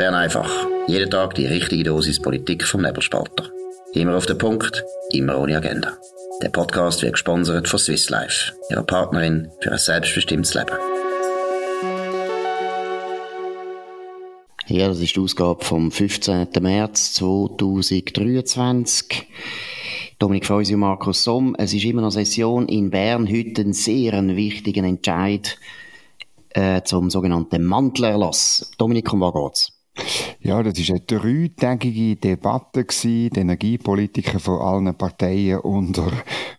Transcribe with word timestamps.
Bern 0.00 0.14
einfach. 0.14 0.50
Jeden 0.86 1.10
Tag 1.10 1.34
die 1.34 1.44
richtige 1.44 1.84
Dosis 1.84 2.22
Politik 2.22 2.64
vom 2.64 2.80
Nebelspalter. 2.80 3.50
Immer 3.92 4.16
auf 4.16 4.24
den 4.24 4.38
Punkt, 4.38 4.82
immer 5.12 5.38
ohne 5.38 5.58
Agenda. 5.58 5.92
Der 6.42 6.48
Podcast 6.48 7.02
wird 7.02 7.12
gesponsert 7.12 7.68
von 7.68 7.78
Swiss 7.78 8.08
Life, 8.08 8.54
ihrer 8.70 8.82
Partnerin 8.82 9.50
für 9.60 9.72
ein 9.72 9.78
selbstbestimmtes 9.78 10.54
Leben. 10.54 10.72
Ja, 14.68 14.88
das 14.88 15.00
ist 15.00 15.16
die 15.16 15.20
Ausgabe 15.20 15.62
vom 15.62 15.92
15. 15.92 16.48
März 16.60 17.12
2023. 17.16 19.28
Dominik 20.18 20.46
Feusi 20.46 20.72
und 20.72 20.80
Markus 20.80 21.24
Somm. 21.24 21.54
Es 21.58 21.74
ist 21.74 21.84
immer 21.84 22.00
noch 22.00 22.12
Session 22.12 22.68
in 22.68 22.88
Bern. 22.88 23.28
Heute 23.28 23.60
ein 23.60 23.74
sehr 23.74 24.14
wichtiger 24.34 24.82
Entscheid 24.82 25.58
äh, 26.54 26.80
zum 26.84 27.10
sogenannten 27.10 27.66
Mantelerlass. 27.66 28.70
Dominik, 28.78 29.12
um 29.12 29.20
was 29.20 29.34
geht's? 29.34 29.79
Ja, 30.40 30.62
das 30.62 30.78
war 30.78 30.96
eine 30.96 31.00
dreitägige 31.00 32.16
Debatte 32.16 32.84
gewesen. 32.84 33.30
Die 33.30 33.40
Energiepolitiker 33.40 34.40
von 34.40 34.60
allen 34.60 34.94
Parteien 34.96 35.60
unter 35.60 36.10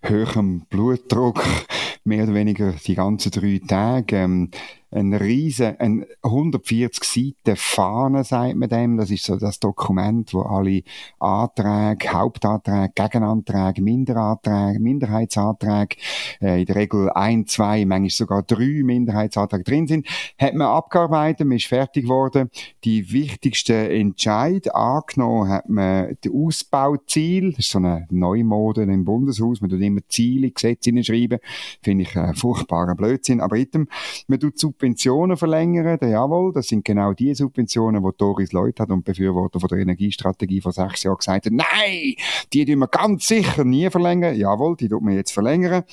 höherem 0.04 0.66
Blutdruck, 0.70 1.44
mehr 2.04 2.24
oder 2.24 2.34
weniger 2.34 2.74
die 2.74 2.96
ganzen 2.96 3.32
drei 3.32 3.60
Tage. 3.68 4.18
Ähm, 4.18 4.52
ein 4.92 5.14
riesen, 5.14 5.80
ein 5.80 6.06
140 6.22 7.04
Seiten 7.04 7.56
Fahne, 7.56 8.24
sagt 8.24 8.56
man 8.56 8.70
dem. 8.70 8.98
Das 8.98 9.10
ist 9.10 9.24
so 9.24 9.38
das 9.38 9.60
Dokument, 9.60 10.34
wo 10.34 10.42
alle 10.42 10.84
Anträge, 11.20 12.10
Hauptanträge, 12.12 12.92
Gegenanträge, 12.94 13.82
Minderanträge, 13.82 14.80
Minderheitsanträge, 14.80 15.96
äh, 16.42 16.62
in 16.62 16.66
der 16.66 16.76
Regel 16.76 17.10
ein, 17.12 17.48
zwei, 17.48 17.86
manchmal 17.86 18.10
sogar 18.10 18.44
drei 18.44 18.82
Minderheitsanträge 18.84 19.64
drin 19.64 19.88
sind, 19.88 20.08
hat 20.38 20.54
man 20.56 20.68
abgearbeitet, 20.68 21.48
man 21.48 21.58
ist 21.58 21.68
fertig 21.68 22.04
geworden. 22.04 22.50
Die 22.84 23.12
wichtigsten 23.14 23.90
Entscheid 23.90 24.74
angenommen 24.76 25.50
hat 25.50 25.70
man 25.70 26.18
das 26.22 26.34
Ausbauziel, 26.34 27.52
das 27.52 27.60
ist 27.60 27.72
so 27.72 27.78
eine 27.78 28.08
Neumode 28.10 28.84
im 28.84 29.06
Bundeshaus, 29.06 29.62
man 29.62 29.70
tut 29.70 29.82
immer 29.82 30.02
Ziele, 30.10 30.52
Gesetze 30.52 30.90
hinschreiben, 30.92 31.40
finde 31.82 32.04
ich 32.04 32.18
ein 32.18 32.36
furchtbarer 32.36 32.96
Blödsinn, 32.96 33.40
aber 33.40 33.56
item, 33.56 33.88
man 34.28 34.40
tut 34.40 34.60
Subventionen 34.82 35.38
verlängern, 35.38 36.00
jawohl, 36.02 36.52
das 36.54 36.68
sind 36.68 36.84
genau 36.84 37.14
die 37.14 37.36
Subventionen, 37.36 38.02
die 38.04 38.10
Doris 38.18 38.52
Leut 38.52 38.80
hat 38.80 38.90
und 38.90 39.06
Befürworter 39.06 39.60
von 39.60 39.70
der 39.70 39.78
Energiestrategie 39.78 40.60
vor 40.60 40.72
sechs 40.72 41.04
Jahren 41.04 41.18
gesagt 41.18 41.46
hat, 41.46 41.54
nein, 41.54 42.16
die 42.52 42.66
tun 42.66 42.80
wir 42.80 42.88
ganz 42.88 43.28
sicher 43.28 43.64
nie 43.64 43.92
verlängern. 43.92 44.36
Jawohl, 44.36 44.76
die 44.76 44.90
tut 44.90 45.04
man 45.04 45.14
jetzt 45.14 45.34
verlängern. 45.34 45.84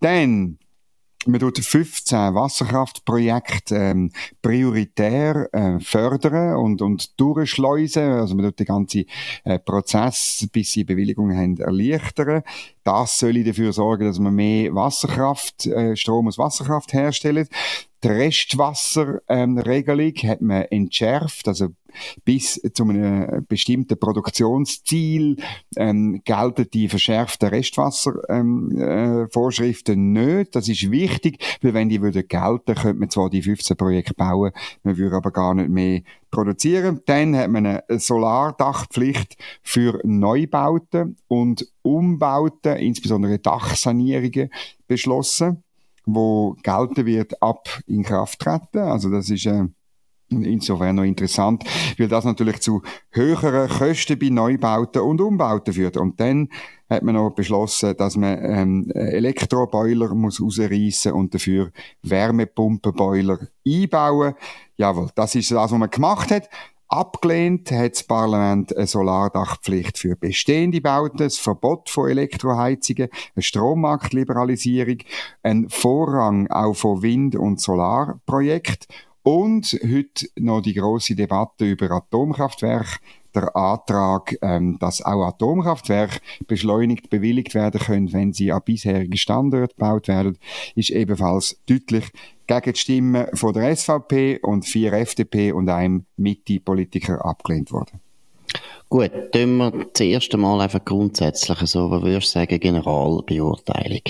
Dann 0.00 0.58
man 1.26 1.40
tut 1.40 1.58
15 1.58 2.34
Wasserkraftprojekte 2.34 3.74
ähm, 3.74 4.12
prioritär 4.42 5.48
äh, 5.52 5.80
fördern 5.80 6.56
und, 6.56 6.82
und 6.82 7.18
durchschleusen. 7.18 8.02
Also 8.02 8.36
man 8.36 8.44
tut 8.44 8.60
den 8.60 8.66
ganzen 8.66 9.06
äh, 9.42 9.58
Prozess, 9.58 10.46
bis 10.52 10.70
sie 10.70 10.84
Bewilligungen 10.84 11.36
haben, 11.36 11.56
erleichtern. 11.56 12.42
Das 12.84 13.18
soll 13.18 13.42
dafür 13.42 13.72
sorgen, 13.72 14.06
dass 14.06 14.20
man 14.20 14.36
mehr 14.36 14.72
Wasserkraft, 14.72 15.66
äh, 15.66 15.96
Strom 15.96 16.28
aus 16.28 16.38
Wasserkraft 16.38 16.92
herstellt. 16.92 17.48
Die 18.04 18.08
Restwasserregelung 18.08 20.12
ähm, 20.16 20.28
hat 20.28 20.42
man 20.42 20.64
entschärft, 20.64 21.48
also 21.48 21.68
bis 22.24 22.60
zu 22.74 22.84
einem 22.84 23.44
bestimmten 23.46 23.98
Produktionsziel 23.98 25.36
ähm, 25.76 26.20
gelten 26.24 26.68
die 26.72 26.88
verschärften 26.88 27.48
Restwasservorschriften 27.48 29.94
ähm, 29.94 30.16
äh, 30.16 30.36
nicht. 30.36 30.54
Das 30.54 30.68
ist 30.68 30.88
wichtig, 30.90 31.42
weil 31.62 31.72
wenn 31.74 31.88
die 31.88 32.02
würden 32.02 32.28
gelten, 32.28 32.74
könnte 32.74 32.98
man 32.98 33.10
zwar 33.10 33.30
die 33.30 33.42
15 33.42 33.76
Projekte 33.76 34.14
bauen, 34.14 34.50
man 34.82 34.96
würde 34.96 35.16
aber 35.16 35.30
gar 35.30 35.54
nicht 35.54 35.70
mehr 35.70 36.00
produzieren. 36.30 37.00
Dann 37.06 37.36
hat 37.36 37.50
man 37.50 37.66
eine 37.66 37.84
Solardachpflicht 37.88 39.36
für 39.62 40.00
Neubauten 40.04 41.16
und 41.28 41.66
Umbauten, 41.82 42.76
insbesondere 42.76 43.38
Dachsanierungen, 43.38 44.50
beschlossen 44.86 45.62
wo 46.06 46.56
gelten 46.62 47.04
wird, 47.04 47.42
ab 47.42 47.68
in 47.86 48.02
Kraft 48.04 48.38
treten. 48.38 48.78
Also 48.78 49.10
das 49.10 49.28
ist 49.28 49.46
äh, 49.46 49.64
insofern 50.28 50.96
noch 50.96 51.04
interessant, 51.04 51.64
weil 51.98 52.08
das 52.08 52.24
natürlich 52.24 52.60
zu 52.60 52.82
höheren 53.10 53.68
Kosten 53.68 54.18
bei 54.18 54.28
Neubauten 54.28 55.02
und 55.02 55.20
Umbauten 55.20 55.74
führt. 55.74 55.96
Und 55.96 56.18
dann 56.20 56.48
hat 56.88 57.02
man 57.02 57.16
noch 57.16 57.30
beschlossen, 57.30 57.96
dass 57.96 58.16
man 58.16 58.38
ähm, 58.40 58.90
Elektroboiler 58.94 60.14
muss 60.14 60.40
rausreißen 60.40 61.12
und 61.12 61.34
dafür 61.34 61.70
Wärmepumpenboiler 62.02 63.38
einbauen. 63.66 64.34
Jawohl, 64.76 65.10
das 65.14 65.34
ist 65.34 65.50
das, 65.50 65.58
was 65.58 65.78
man 65.78 65.90
gemacht 65.90 66.30
hat. 66.30 66.48
Abgelehnt 66.88 67.72
hat 67.72 67.92
das 67.92 68.04
Parlament 68.04 68.76
eine 68.76 68.86
Solardachpflicht 68.86 69.98
für 69.98 70.14
bestehende 70.14 70.80
Bauten, 70.80 71.16
das 71.16 71.36
Verbot 71.36 71.90
von 71.90 72.08
Elektroheizungen, 72.08 73.08
eine 73.34 73.42
Strommarktliberalisierung, 73.42 74.98
ein 75.42 75.68
Vorrang 75.68 76.48
auch 76.48 76.74
von 76.74 77.02
Wind- 77.02 77.34
und 77.34 77.60
Solarprojekten 77.60 78.86
und 79.24 79.76
heute 79.82 80.28
noch 80.38 80.60
die 80.60 80.74
große 80.74 81.16
Debatte 81.16 81.64
über 81.64 81.90
Atomkraftwerke. 81.90 83.00
Der 83.34 83.54
Antrag, 83.56 84.36
ähm, 84.40 84.78
dass 84.78 85.02
auch 85.02 85.26
Atomkraftwerke 85.26 86.20
beschleunigt 86.46 87.10
bewilligt 87.10 87.54
werden 87.54 87.80
können, 87.80 88.12
wenn 88.12 88.32
sie 88.32 88.52
an 88.52 88.62
bisherigen 88.64 89.16
Standort 89.16 89.76
gebaut 89.76 90.06
werden, 90.06 90.38
ist 90.76 90.90
ebenfalls 90.90 91.60
deutlich 91.68 92.12
gegen 92.46 92.72
die 92.72 92.78
Stimmen 92.78 93.26
von 93.34 93.52
der 93.52 93.74
SVP 93.74 94.38
und 94.42 94.64
vier 94.64 94.92
FDP 94.92 95.52
und 95.52 95.68
einem 95.68 96.06
Mitte-Politiker 96.16 97.24
abgelehnt 97.24 97.72
worden. 97.72 98.00
Gut, 98.88 99.10
tun 99.32 99.56
wir 99.56 99.72
das 99.92 100.00
erste 100.00 100.36
Mal 100.36 100.60
einfach 100.60 100.84
grundsätzlich 100.84 101.58
so, 101.62 101.90
was 101.90 102.02
würdest 102.02 102.28
du 102.28 102.38
sagen, 102.38 102.60
Generalbeurteilung. 102.60 104.02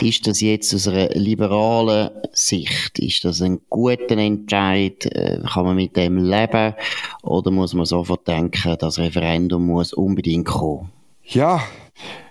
Ist 0.00 0.26
das 0.26 0.40
jetzt 0.40 0.74
aus 0.74 0.88
einer 0.88 1.10
liberalen 1.10 2.08
Sicht, 2.32 2.98
ist 2.98 3.26
das 3.26 3.42
ein 3.42 3.60
guter 3.68 4.16
Entscheid, 4.16 5.04
äh, 5.04 5.40
kann 5.46 5.66
man 5.66 5.76
mit 5.76 5.94
dem 5.96 6.16
leben, 6.16 6.74
oder 7.22 7.50
muss 7.50 7.74
man 7.74 7.84
sofort 7.84 8.26
denken, 8.26 8.76
das 8.78 8.98
Referendum 8.98 9.66
muss 9.66 9.92
unbedingt 9.92 10.46
kommen? 10.46 10.90
Ja, 11.24 11.62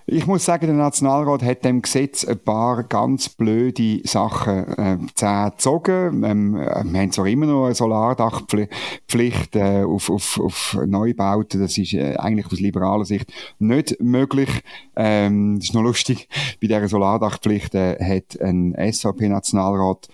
ich 0.05 0.27
muss 0.27 0.43
sagen, 0.43 0.67
der 0.67 0.75
Nationalrat 0.75 1.43
hat 1.43 1.63
dem 1.63 1.81
Gesetz 1.81 2.25
ein 2.25 2.39
paar 2.39 2.83
ganz 2.83 3.29
blöde 3.29 4.01
Sachen 4.05 4.67
äh, 4.77 4.97
gezogen. 4.97 6.23
Ähm, 6.23 6.55
wir 6.55 6.99
haben 6.99 7.11
zwar 7.11 7.27
immer 7.27 7.45
noch 7.45 7.65
eine 7.65 7.75
Solardachpflicht 7.75 9.55
äh, 9.55 9.83
auf, 9.83 10.09
auf, 10.09 10.39
auf 10.39 10.77
Neubauten. 10.85 11.61
Das 11.61 11.77
ist 11.77 11.93
äh, 11.93 12.15
eigentlich 12.17 12.47
aus 12.47 12.59
liberaler 12.59 13.05
Sicht 13.05 13.31
nicht 13.59 14.01
möglich. 14.01 14.49
Ähm, 14.95 15.55
das 15.55 15.69
ist 15.69 15.73
noch 15.73 15.83
lustig. 15.83 16.27
Bei 16.61 16.67
dieser 16.67 16.89
Solardachpflicht 16.89 17.73
äh, 17.75 17.97
hat 18.03 18.41
ein 18.41 18.75
SVP-Nationalrat 18.75 20.09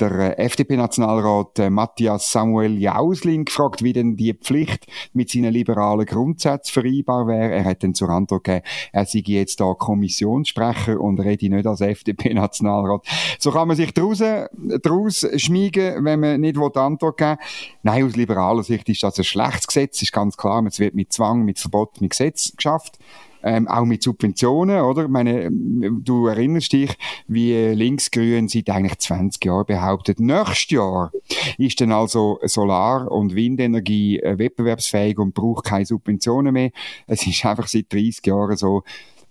der 0.00 0.38
äh, 0.38 0.44
FDP-Nationalrat 0.44 1.58
äh, 1.58 1.70
Matthias 1.70 2.32
Samuel 2.32 2.78
Jausling 2.78 3.44
gefragt, 3.44 3.82
wie 3.82 3.92
denn 3.92 4.16
die 4.16 4.32
Pflicht 4.34 4.86
mit 5.12 5.30
seinen 5.30 5.52
liberalen 5.52 6.06
Grundsätzen 6.06 6.72
vereinbar 6.72 7.26
wäre. 7.26 7.52
Er 7.52 7.64
hat 7.64 7.82
dann 7.82 7.94
zur 7.94 8.08
Antwort 8.08 8.44
gegeben, 8.44 8.64
er 8.92 9.06
sei 9.06 9.22
jetzt 9.24 9.60
da 9.60 9.74
Kommissionssprecher 9.74 11.00
und 11.00 11.20
rede 11.20 11.48
nicht 11.48 11.66
als 11.66 11.80
FDP-Nationalrat. 11.80 13.06
So 13.38 13.50
kann 13.50 13.68
man 13.68 13.76
sich 13.76 13.92
daraus, 13.92 14.18
daraus 14.18 15.26
schmiegen, 15.36 16.04
wenn 16.04 16.20
man 16.20 16.40
nicht 16.40 16.56
will 16.56 16.70
Antwort 16.74 17.16
geben 17.16 17.36
Nein, 17.82 18.04
aus 18.04 18.16
liberaler 18.16 18.62
Sicht 18.62 18.88
ist 18.88 19.02
das 19.02 19.18
ein 19.18 19.24
schlechtes 19.24 19.66
Gesetz, 19.66 20.02
ist 20.02 20.12
ganz 20.12 20.36
klar. 20.36 20.64
Es 20.66 20.78
wird 20.78 20.94
mit 20.94 21.12
Zwang, 21.12 21.44
mit 21.44 21.58
Verbot, 21.58 22.00
mit 22.00 22.10
Gesetz 22.10 22.52
geschafft 22.56 22.98
ähm, 23.42 23.68
auch 23.68 23.84
mit 23.84 24.02
Subventionen, 24.02 24.80
oder? 24.82 25.04
Ich 25.04 25.08
meine, 25.08 25.50
du 25.50 26.26
erinnerst 26.26 26.72
dich, 26.72 26.96
wie 27.26 27.54
Linksgrün 27.54 28.48
seit 28.48 28.70
eigentlich 28.70 28.98
20 28.98 29.44
Jahren 29.44 29.66
behauptet, 29.66 30.20
nächstes 30.20 30.70
Jahr 30.70 31.12
ist 31.58 31.80
dann 31.80 31.92
also 31.92 32.38
Solar- 32.42 33.10
und 33.10 33.34
Windenergie 33.34 34.18
äh, 34.20 34.38
wettbewerbsfähig 34.38 35.18
und 35.18 35.34
braucht 35.34 35.64
keine 35.64 35.86
Subventionen 35.86 36.52
mehr. 36.52 36.70
Es 37.06 37.26
ist 37.26 37.44
einfach 37.44 37.68
seit 37.68 37.92
30 37.92 38.26
Jahren 38.26 38.56
so, 38.56 38.82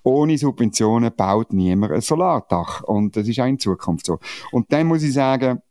ohne 0.04 0.38
Subventionen 0.38 1.12
baut 1.16 1.54
niemand 1.54 1.94
ein 1.94 2.02
Solardach. 2.02 2.84
Und 2.84 3.16
das 3.16 3.28
ist 3.28 3.40
auch 3.40 3.46
in 3.46 3.60
Zukunft 3.60 4.06
so. 4.06 4.20
Und 4.52 4.72
dann 4.72 4.88
muss 4.88 5.04
ich 5.04 5.14
sagen, 5.14 5.62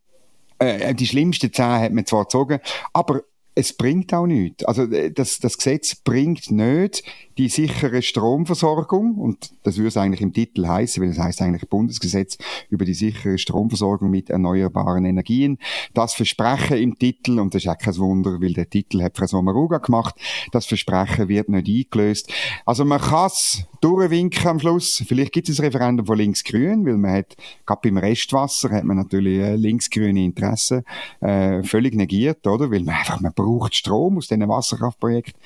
äh, 0.58 0.94
die 0.94 1.06
schlimmsten 1.06 1.52
zehn 1.52 1.66
hat 1.66 1.92
man 1.92 2.06
zwar 2.06 2.24
gezogen, 2.24 2.60
aber 2.92 3.22
es 3.54 3.72
bringt 3.72 4.14
auch 4.14 4.26
nichts. 4.26 4.64
Also 4.64 4.84
äh, 4.84 5.10
das, 5.10 5.38
das 5.40 5.58
Gesetz 5.58 5.94
bringt 5.96 6.50
nicht 6.50 7.02
die 7.38 7.48
sichere 7.48 8.02
Stromversorgung, 8.02 9.14
und 9.14 9.52
das 9.62 9.76
würde 9.76 9.88
es 9.88 9.96
eigentlich 9.96 10.20
im 10.20 10.32
Titel 10.32 10.66
heißen, 10.66 11.00
weil 11.02 11.10
es 11.10 11.18
heißt 11.18 11.40
eigentlich 11.40 11.68
Bundesgesetz 11.68 12.36
über 12.68 12.84
die 12.84 12.94
sichere 12.94 13.38
Stromversorgung 13.38 14.10
mit 14.10 14.28
erneuerbaren 14.28 15.04
Energien. 15.04 15.58
Das 15.94 16.14
Versprechen 16.14 16.78
im 16.78 16.98
Titel, 16.98 17.38
und 17.38 17.54
das 17.54 17.62
ist 17.62 17.68
auch 17.68 17.78
kein 17.78 17.96
Wunder, 17.96 18.40
weil 18.40 18.54
der 18.54 18.68
Titel 18.68 19.02
hat 19.02 19.16
Frau 19.16 19.26
Sommaruga 19.26 19.78
gemacht, 19.78 20.16
das 20.50 20.66
Versprechen 20.66 21.28
wird 21.28 21.48
nicht 21.48 21.68
eingelöst. 21.68 22.32
Also 22.66 22.84
man 22.84 23.00
kann 23.00 23.26
es 23.26 23.62
durchwinken 23.80 24.48
am 24.48 24.58
Schluss. 24.58 25.04
Vielleicht 25.06 25.32
gibt 25.32 25.48
es 25.48 25.60
ein 25.60 25.66
Referendum 25.66 26.06
von 26.06 26.18
links-grün, 26.18 26.84
weil 26.84 26.96
man 26.96 27.12
hat, 27.12 27.36
gerade 27.64 27.80
beim 27.84 27.98
Restwasser 27.98 28.70
hat 28.70 28.84
man 28.84 28.96
natürlich 28.96 29.38
äh, 29.38 29.54
links-grüne 29.54 30.24
Interessen 30.24 30.82
äh, 31.20 31.62
völlig 31.62 31.94
negiert, 31.94 32.44
oder? 32.48 32.70
Weil 32.70 32.82
man 32.82 32.96
einfach, 32.96 33.20
man 33.20 33.32
braucht 33.32 33.76
Strom 33.76 34.18
aus 34.18 34.26
diesen 34.26 34.48
Wasserkraftprojekten. 34.48 35.40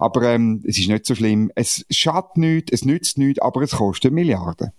Aber 0.00 0.22
ähm, 0.24 0.62
es 0.66 0.78
ist 0.78 0.88
nicht 0.88 1.06
so 1.06 1.14
schlimm. 1.14 1.35
Es 1.54 1.84
schadet 1.90 2.36
nichts, 2.36 2.72
es 2.72 2.84
nützt 2.84 3.18
nichts, 3.18 3.40
aber 3.40 3.62
es 3.62 3.72
kostet 3.72 4.12
Milliarden. 4.12 4.72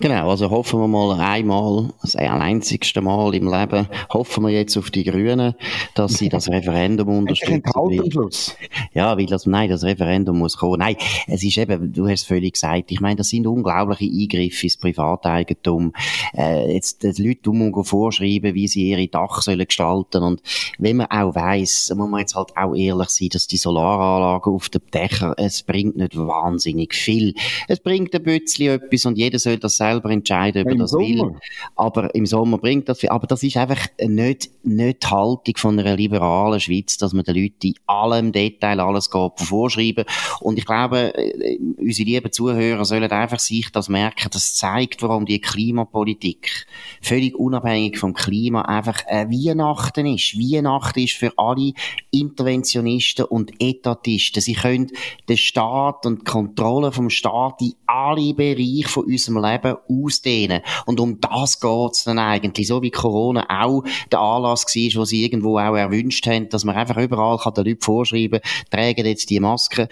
Genau, 0.00 0.30
also 0.30 0.48
hoffen 0.48 0.80
wir 0.80 0.88
mal 0.88 1.20
einmal, 1.20 1.90
das 2.00 2.16
einzigste 2.16 3.02
Mal 3.02 3.34
im 3.34 3.52
Leben, 3.52 3.86
hoffen 4.10 4.44
wir 4.44 4.50
jetzt 4.50 4.78
auf 4.78 4.90
die 4.90 5.04
Grünen, 5.04 5.54
dass 5.94 6.14
sie 6.14 6.30
das 6.30 6.48
Referendum 6.48 7.08
unterstützen. 7.18 8.54
Ja, 8.94 9.18
weil 9.18 9.26
das, 9.26 9.44
nein, 9.44 9.68
das 9.68 9.84
Referendum 9.84 10.38
muss 10.38 10.56
kommen. 10.56 10.78
Nein, 10.78 10.96
es 11.26 11.44
ist 11.44 11.58
eben, 11.58 11.92
du 11.92 12.08
hast 12.08 12.22
es 12.22 12.26
völlig 12.26 12.54
gesagt, 12.54 12.90
ich 12.90 13.02
meine, 13.02 13.16
das 13.16 13.28
sind 13.28 13.46
unglaubliche 13.46 14.10
Eingriffe 14.10 14.64
ins 14.64 14.78
Privateigentum. 14.78 15.92
Äh, 16.34 16.72
jetzt 16.72 17.02
die 17.02 17.22
Leute 17.22 17.50
um 17.50 17.84
vorschreiben, 17.84 18.54
wie 18.54 18.68
sie 18.68 18.88
ihre 18.88 19.06
Dach 19.06 19.42
sollen 19.42 19.66
gestalten 19.66 20.22
und 20.22 20.40
wenn 20.78 20.96
man 20.96 21.08
auch 21.10 21.34
weiss, 21.34 21.92
muss 21.94 22.08
man 22.08 22.20
jetzt 22.20 22.34
halt 22.34 22.56
auch 22.56 22.74
ehrlich 22.74 23.10
sein, 23.10 23.28
dass 23.30 23.46
die 23.46 23.58
Solaranlagen 23.58 24.50
auf 24.50 24.70
den 24.70 24.80
Dächern, 24.94 25.34
es 25.36 25.62
bringt 25.62 25.96
nicht 25.96 26.16
wahnsinnig 26.16 26.94
viel. 26.94 27.34
Es 27.68 27.80
bringt 27.80 28.14
ein 28.14 28.22
bisschen 28.22 28.80
etwas 28.80 29.04
und 29.04 29.18
jeder 29.18 29.38
soll 29.38 29.58
das 29.58 29.76
selber 29.90 30.10
entscheiden, 30.10 30.62
ob 30.62 30.68
er 30.72 30.76
das 30.76 30.90
Sommer. 30.90 31.06
will. 31.06 31.36
Aber 31.76 32.14
im 32.14 32.26
Sommer 32.26 32.58
bringt 32.58 32.88
das 32.88 33.00
viel. 33.00 33.10
Aber 33.10 33.26
das 33.26 33.42
ist 33.42 33.56
einfach 33.56 33.86
nicht, 34.00 34.50
nicht 34.62 35.02
die 35.02 35.06
Haltung 35.06 35.56
von 35.56 35.78
einer 35.78 35.96
liberalen 35.96 36.60
Schweiz, 36.60 36.96
dass 36.96 37.12
man 37.12 37.24
den 37.24 37.36
Leuten 37.36 37.68
in 37.68 37.74
allem 37.86 38.32
Detail 38.32 38.80
alles 38.80 39.10
geht 39.10 39.32
vorschreiben. 39.36 40.04
Und 40.40 40.58
ich 40.58 40.66
glaube, 40.66 41.14
äh, 41.14 41.58
unsere 41.78 42.08
lieben 42.08 42.32
Zuhörer 42.32 42.84
sollen 42.84 43.10
einfach 43.10 43.38
sich 43.38 43.70
das 43.72 43.88
merken. 43.88 44.28
Das 44.32 44.54
zeigt, 44.54 45.02
warum 45.02 45.26
die 45.26 45.40
Klimapolitik 45.40 46.66
völlig 47.00 47.34
unabhängig 47.34 47.98
vom 47.98 48.14
Klima 48.14 48.62
einfach 48.62 49.04
ein 49.06 49.30
Weihnachten 49.30 50.06
ist. 50.06 50.36
Weihnachten 50.36 51.00
ist 51.00 51.16
für 51.16 51.32
alle 51.36 51.72
Interventionisten 52.10 53.24
und 53.24 53.52
Etatisten. 53.58 54.42
Sie 54.42 54.54
können 54.54 54.88
den 55.28 55.36
Staat 55.36 56.06
und 56.06 56.20
die 56.20 56.30
Kontrolle 56.30 56.92
vom 56.92 57.10
Staat 57.10 57.60
in 57.60 57.74
alle 57.86 58.34
Bereiche 58.34 58.88
von 58.88 59.04
unserem 59.04 59.42
Leben 59.42 59.76
ausdehnen. 59.88 60.62
Und 60.86 61.00
um 61.00 61.20
das 61.20 61.60
geht's 61.60 62.04
dann 62.04 62.18
eigentlich. 62.18 62.68
So 62.68 62.82
wie 62.82 62.90
Corona 62.90 63.46
auch 63.48 63.84
der 64.10 64.20
Anlass 64.20 64.64
war, 64.66 65.00
wo 65.00 65.04
sie 65.04 65.24
irgendwo 65.24 65.58
auch 65.58 65.76
erwünscht 65.76 66.26
haben, 66.26 66.48
dass 66.48 66.64
man 66.64 66.76
einfach 66.76 66.96
überall 66.96 67.38
kann 67.38 67.54
den 67.54 67.64
Leuten 67.64 67.80
vorschreiben, 67.80 68.40
tragen 68.70 69.06
jetzt 69.06 69.30
die 69.30 69.40
Maske. 69.40 69.88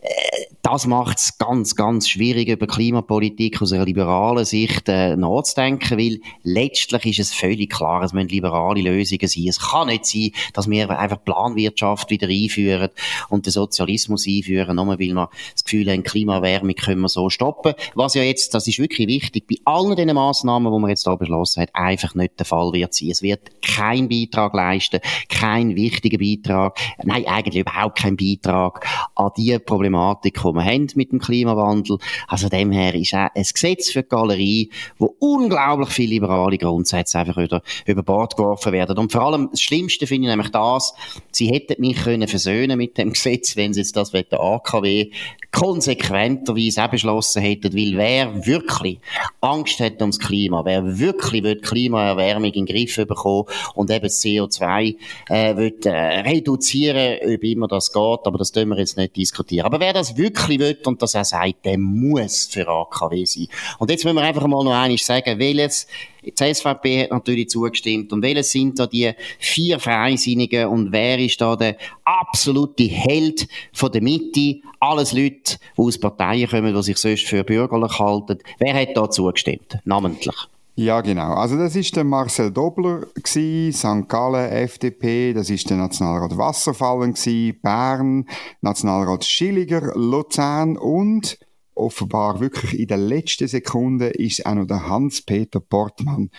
Äh, 0.00 0.29
das 0.72 0.86
macht 0.86 1.18
es 1.18 1.36
ganz, 1.36 1.74
ganz 1.74 2.08
schwierig, 2.08 2.48
über 2.48 2.68
Klimapolitik 2.68 3.60
aus 3.60 3.72
einer 3.72 3.84
liberalen 3.84 4.44
Sicht 4.44 4.88
äh, 4.88 5.16
nachzudenken, 5.16 5.98
weil 5.98 6.20
letztlich 6.44 7.06
ist 7.06 7.18
es 7.18 7.32
völlig 7.32 7.70
klar, 7.70 8.04
es 8.04 8.12
müssen 8.12 8.28
liberale 8.28 8.80
Lösungen 8.80 9.26
sein. 9.26 9.48
Es 9.48 9.58
kann 9.58 9.88
nicht 9.88 10.06
sein, 10.06 10.30
dass 10.52 10.70
wir 10.70 10.88
einfach 10.90 11.24
Planwirtschaft 11.24 12.10
wieder 12.10 12.28
einführen 12.28 12.90
und 13.30 13.46
den 13.46 13.52
Sozialismus 13.52 14.28
einführen, 14.28 14.76
nur 14.76 14.86
weil 14.86 14.98
wir 14.98 15.28
das 15.52 15.64
Gefühl 15.64 15.90
haben, 15.90 16.04
Klimaerwärmung 16.04 16.74
können 16.74 17.00
wir 17.00 17.08
so 17.08 17.30
stoppen. 17.30 17.74
Was 17.94 18.14
ja 18.14 18.22
jetzt, 18.22 18.54
das 18.54 18.68
ist 18.68 18.78
wirklich 18.78 19.08
wichtig, 19.08 19.48
bei 19.48 19.56
allen 19.64 19.96
diesen 19.96 20.14
Massnahmen, 20.14 20.72
die 20.72 20.78
man 20.78 20.90
jetzt 20.90 21.04
hier 21.04 21.16
beschlossen 21.16 21.62
hat, 21.62 21.74
einfach 21.74 22.14
nicht 22.14 22.38
der 22.38 22.46
Fall 22.46 22.72
wird 22.72 22.94
sein. 22.94 23.10
Es 23.10 23.22
wird 23.22 23.60
kein 23.60 24.08
Beitrag 24.08 24.54
leisten, 24.54 25.00
kein 25.28 25.74
wichtiger 25.74 26.18
Beitrag, 26.18 26.78
nein, 27.02 27.26
eigentlich 27.26 27.62
überhaupt 27.62 27.98
kein 27.98 28.16
Beitrag 28.16 28.86
an 29.16 29.30
die 29.36 29.58
Problematik, 29.58 30.40
die 30.40 30.59
wir 30.60 30.72
haben 30.72 30.86
mit 30.94 31.12
dem 31.12 31.18
Klimawandel. 31.18 31.98
Also 32.28 32.48
dem 32.48 32.70
her 32.70 32.94
ist 32.94 33.14
auch 33.14 33.28
ein 33.34 33.42
Gesetz 33.42 33.90
für 33.90 34.02
die 34.02 34.08
Galerie, 34.08 34.70
wo 34.98 35.14
unglaublich 35.18 35.90
viele 35.90 36.10
liberale 36.10 36.58
Grundsätze 36.58 37.18
einfach 37.18 37.36
wieder 37.36 37.62
über 37.86 38.02
Bord 38.02 38.36
geworfen 38.36 38.72
werden. 38.72 38.98
Und 38.98 39.12
vor 39.12 39.22
allem 39.22 39.48
das 39.50 39.60
Schlimmste 39.60 40.06
finde 40.06 40.28
ich 40.28 40.30
nämlich 40.30 40.50
das, 40.50 40.94
sie 41.30 41.48
hätten 41.48 41.80
mich 41.80 41.96
können 41.96 42.28
versöhnen 42.28 42.78
mit 42.78 42.98
dem 42.98 43.12
Gesetz, 43.12 43.56
wenn 43.56 43.72
sie 43.72 43.80
jetzt 43.80 43.96
das 43.96 44.10
der 44.10 44.40
AKW 44.40 45.10
konsequenterweise 45.52 46.84
auch 46.84 46.90
beschlossen 46.90 47.42
hätten, 47.42 47.74
weil 47.74 47.96
wer 47.96 48.46
wirklich 48.46 49.00
Angst 49.40 49.80
hat 49.80 50.00
ums 50.00 50.18
Klima, 50.18 50.64
wer 50.64 50.98
wirklich 50.98 51.42
will 51.42 51.60
Klimaerwärmung 51.60 52.52
in 52.52 52.66
den 52.66 52.74
Griff 52.74 52.96
bekommen 52.96 53.46
und 53.74 53.90
eben 53.90 54.02
das 54.02 54.22
CO2 54.22 54.96
äh, 55.28 55.56
will, 55.56 55.74
äh, 55.84 56.20
reduzieren, 56.20 57.18
ob 57.34 57.42
immer 57.42 57.68
das 57.68 57.92
geht, 57.92 58.20
aber 58.24 58.38
das 58.38 58.52
dürfen 58.52 58.70
wir 58.70 58.78
jetzt 58.78 58.96
nicht 58.96 59.16
diskutieren. 59.16 59.66
Aber 59.66 59.80
wer 59.80 59.92
das 59.92 60.16
wirklich 60.16 60.49
will 60.58 60.78
und 60.84 61.00
das 61.02 61.14
auch 61.16 61.24
sagt, 61.24 61.64
der 61.64 61.78
muss 61.78 62.46
für 62.46 62.66
AKW 62.66 63.24
sein. 63.24 63.48
Und 63.78 63.90
jetzt 63.90 64.04
müssen 64.04 64.16
wir 64.16 64.22
einfach 64.22 64.46
mal 64.46 64.64
noch 64.64 64.74
eines 64.74 65.04
sagen, 65.04 65.38
welches 65.38 65.86
die 66.22 66.54
SVP 66.54 67.04
hat 67.04 67.10
natürlich 67.10 67.48
zugestimmt. 67.48 68.12
Und 68.12 68.22
welche 68.22 68.42
sind 68.42 68.78
da 68.78 68.86
die 68.86 69.12
vier 69.38 69.78
Freisinnigen 69.78 70.66
und 70.66 70.92
wer 70.92 71.18
ist 71.18 71.40
da 71.40 71.56
der 71.56 71.76
absolute 72.04 72.84
Held 72.84 73.48
von 73.72 73.90
der 73.92 74.02
Mitte? 74.02 74.60
Alles 74.80 75.12
Leute, 75.12 75.56
die 75.76 75.82
aus 75.82 75.98
Parteien 75.98 76.48
kommen, 76.48 76.74
die 76.74 76.82
sich 76.82 76.98
sonst 76.98 77.26
für 77.26 77.44
bürgerlich 77.44 77.98
halten. 77.98 78.38
Wer 78.58 78.74
hat 78.74 78.96
da 78.96 79.08
zugestimmt? 79.08 79.78
Namentlich. 79.84 80.36
Ja, 80.80 81.02
genau. 81.02 81.34
Also 81.34 81.58
das 81.58 81.76
ist 81.76 81.94
der 81.94 82.04
Marcel 82.04 82.50
Dobler 82.50 83.02
gsi, 83.22 83.70
St. 83.70 84.08
Gallen, 84.08 84.50
FDP. 84.50 85.34
Das 85.34 85.50
ist 85.50 85.68
der 85.68 85.76
Nationalrat 85.76 86.38
Wasserfallen 86.38 87.12
gsi, 87.12 87.52
Bern, 87.52 88.24
Nationalrat 88.62 89.26
Schilliger, 89.26 89.92
Luzern 89.94 90.78
und 90.78 91.38
offenbar 91.80 92.40
wirklich 92.40 92.78
in 92.78 92.86
der 92.86 92.98
letzten 92.98 93.48
Sekunde 93.48 94.08
ist 94.08 94.46
auch 94.46 94.54
noch 94.54 94.66
der 94.66 94.88
Hans-Peter 94.88 95.60
Portmann. 95.60 96.30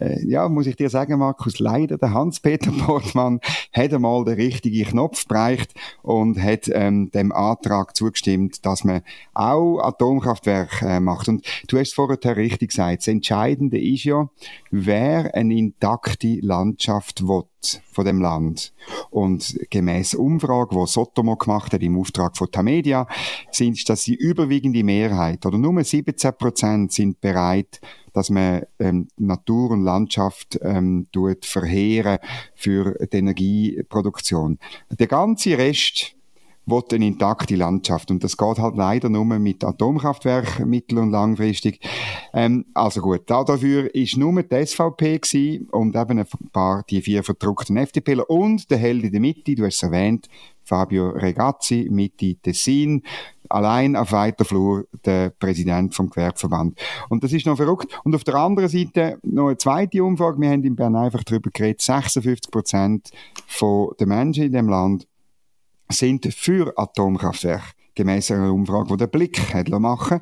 Äh, 0.00 0.24
ja, 0.26 0.48
muss 0.48 0.66
ich 0.66 0.76
dir 0.76 0.90
sagen, 0.90 1.18
Markus, 1.18 1.58
leider 1.58 1.98
der 1.98 2.12
Hans-Peter 2.12 2.70
Portmann 2.86 3.40
hat 3.72 3.92
einmal 3.92 4.24
den 4.24 4.34
richtigen 4.34 4.84
Knopf 4.84 5.26
bereicht 5.26 5.74
und 6.02 6.40
hat 6.40 6.70
ähm, 6.72 7.10
dem 7.12 7.32
Antrag 7.32 7.96
zugestimmt, 7.96 8.64
dass 8.66 8.84
man 8.84 9.02
auch 9.34 9.80
Atomkraftwerke 9.80 10.86
äh, 10.86 11.00
macht. 11.00 11.28
Und 11.28 11.46
du 11.68 11.78
hast 11.78 11.94
vorher 11.94 12.36
richtig 12.36 12.70
gesagt, 12.70 13.00
das 13.00 13.08
Entscheidende 13.08 13.80
ist 13.80 14.04
ja, 14.04 14.28
wer 14.70 15.34
eine 15.34 15.54
intakte 15.54 16.38
Landschaft 16.40 17.26
will 17.26 17.44
von 17.92 18.04
dem 18.04 18.20
Land. 18.20 18.72
Und 19.10 19.58
gemäß 19.70 20.14
Umfrage, 20.14 20.74
wo 20.74 20.86
Sotomo 20.86 21.36
gemacht 21.36 21.72
hat 21.72 21.82
im 21.82 21.98
Auftrag 21.98 22.36
von 22.36 22.50
Tamedia, 22.50 23.06
sind 23.50 23.88
das 23.88 24.04
die 24.04 24.14
überwiegende 24.14 24.82
Mehrheit 24.82 25.44
oder 25.44 25.58
nur 25.58 25.82
17 25.82 26.32
Prozent 26.38 26.92
sind 26.92 27.20
bereit, 27.20 27.80
dass 28.12 28.30
man 28.30 28.62
ähm, 28.78 29.08
Natur 29.16 29.70
und 29.70 29.82
Landschaft 29.82 30.58
ähm, 30.62 31.06
tut 31.12 31.44
verheeren 31.44 32.18
für 32.54 32.94
die 33.12 33.16
Energieproduktion. 33.18 34.58
Der 34.90 35.06
ganze 35.06 35.56
Rest 35.58 36.16
will 36.66 36.82
eine 36.92 37.06
intakte 37.06 37.56
Landschaft. 37.56 38.10
Und 38.10 38.22
das 38.22 38.36
geht 38.36 38.58
halt 38.58 38.76
leider 38.76 39.08
nur 39.08 39.24
mit 39.24 39.64
Atomkraftwerken 39.64 40.68
mittel- 40.68 40.98
und 40.98 41.10
langfristig. 41.10 41.80
Ähm, 42.32 42.66
also 42.74 43.00
gut, 43.00 43.22
da 43.26 43.44
dafür 43.44 43.94
ist 43.94 44.16
nur 44.16 44.42
die 44.42 44.66
SVP 44.66 45.18
gewesen 45.18 45.68
und 45.70 45.96
eben 45.96 46.18
ein 46.18 46.26
paar, 46.52 46.84
die 46.88 47.02
vier 47.02 47.24
verdruckten 47.24 47.76
FDPler 47.76 48.28
und 48.30 48.70
der 48.70 48.78
Held 48.78 49.04
in 49.04 49.12
der 49.12 49.20
Mitte, 49.20 49.54
du 49.54 49.64
hast 49.64 49.76
es 49.76 49.82
erwähnt, 49.82 50.28
Fabio 50.62 51.10
Regazzi, 51.10 51.88
Mitte 51.90 52.36
Tessin, 52.36 53.02
allein 53.48 53.96
auf 53.96 54.12
weiter 54.12 54.44
Flur 54.44 54.86
der 55.04 55.30
Präsident 55.30 55.94
vom 55.94 56.08
Gewerbeverband. 56.08 56.78
Und 57.08 57.24
das 57.24 57.32
ist 57.32 57.46
noch 57.46 57.56
verrückt. 57.56 57.88
Und 58.04 58.14
auf 58.14 58.22
der 58.22 58.36
anderen 58.36 58.68
Seite 58.68 59.18
noch 59.22 59.48
eine 59.48 59.58
zweite 59.58 60.04
Umfrage. 60.04 60.40
Wir 60.40 60.50
haben 60.50 60.62
in 60.62 60.76
Bern 60.76 60.94
einfach 60.94 61.24
darüber 61.24 61.50
geredet. 61.50 61.80
56 61.80 62.50
Prozent 62.50 63.10
der 63.60 64.06
Menschen 64.06 64.44
in 64.44 64.52
dem 64.52 64.68
Land 64.68 65.06
sind 65.90 66.32
für 66.34 66.72
Atomkraftwerke 66.76 67.79
gemäß 67.94 68.30
einer 68.30 68.52
Umfrage, 68.52 68.88
die 68.88 68.96
der 68.96 69.06
Blick 69.06 69.54
hat 69.54 69.68
machen 69.68 70.20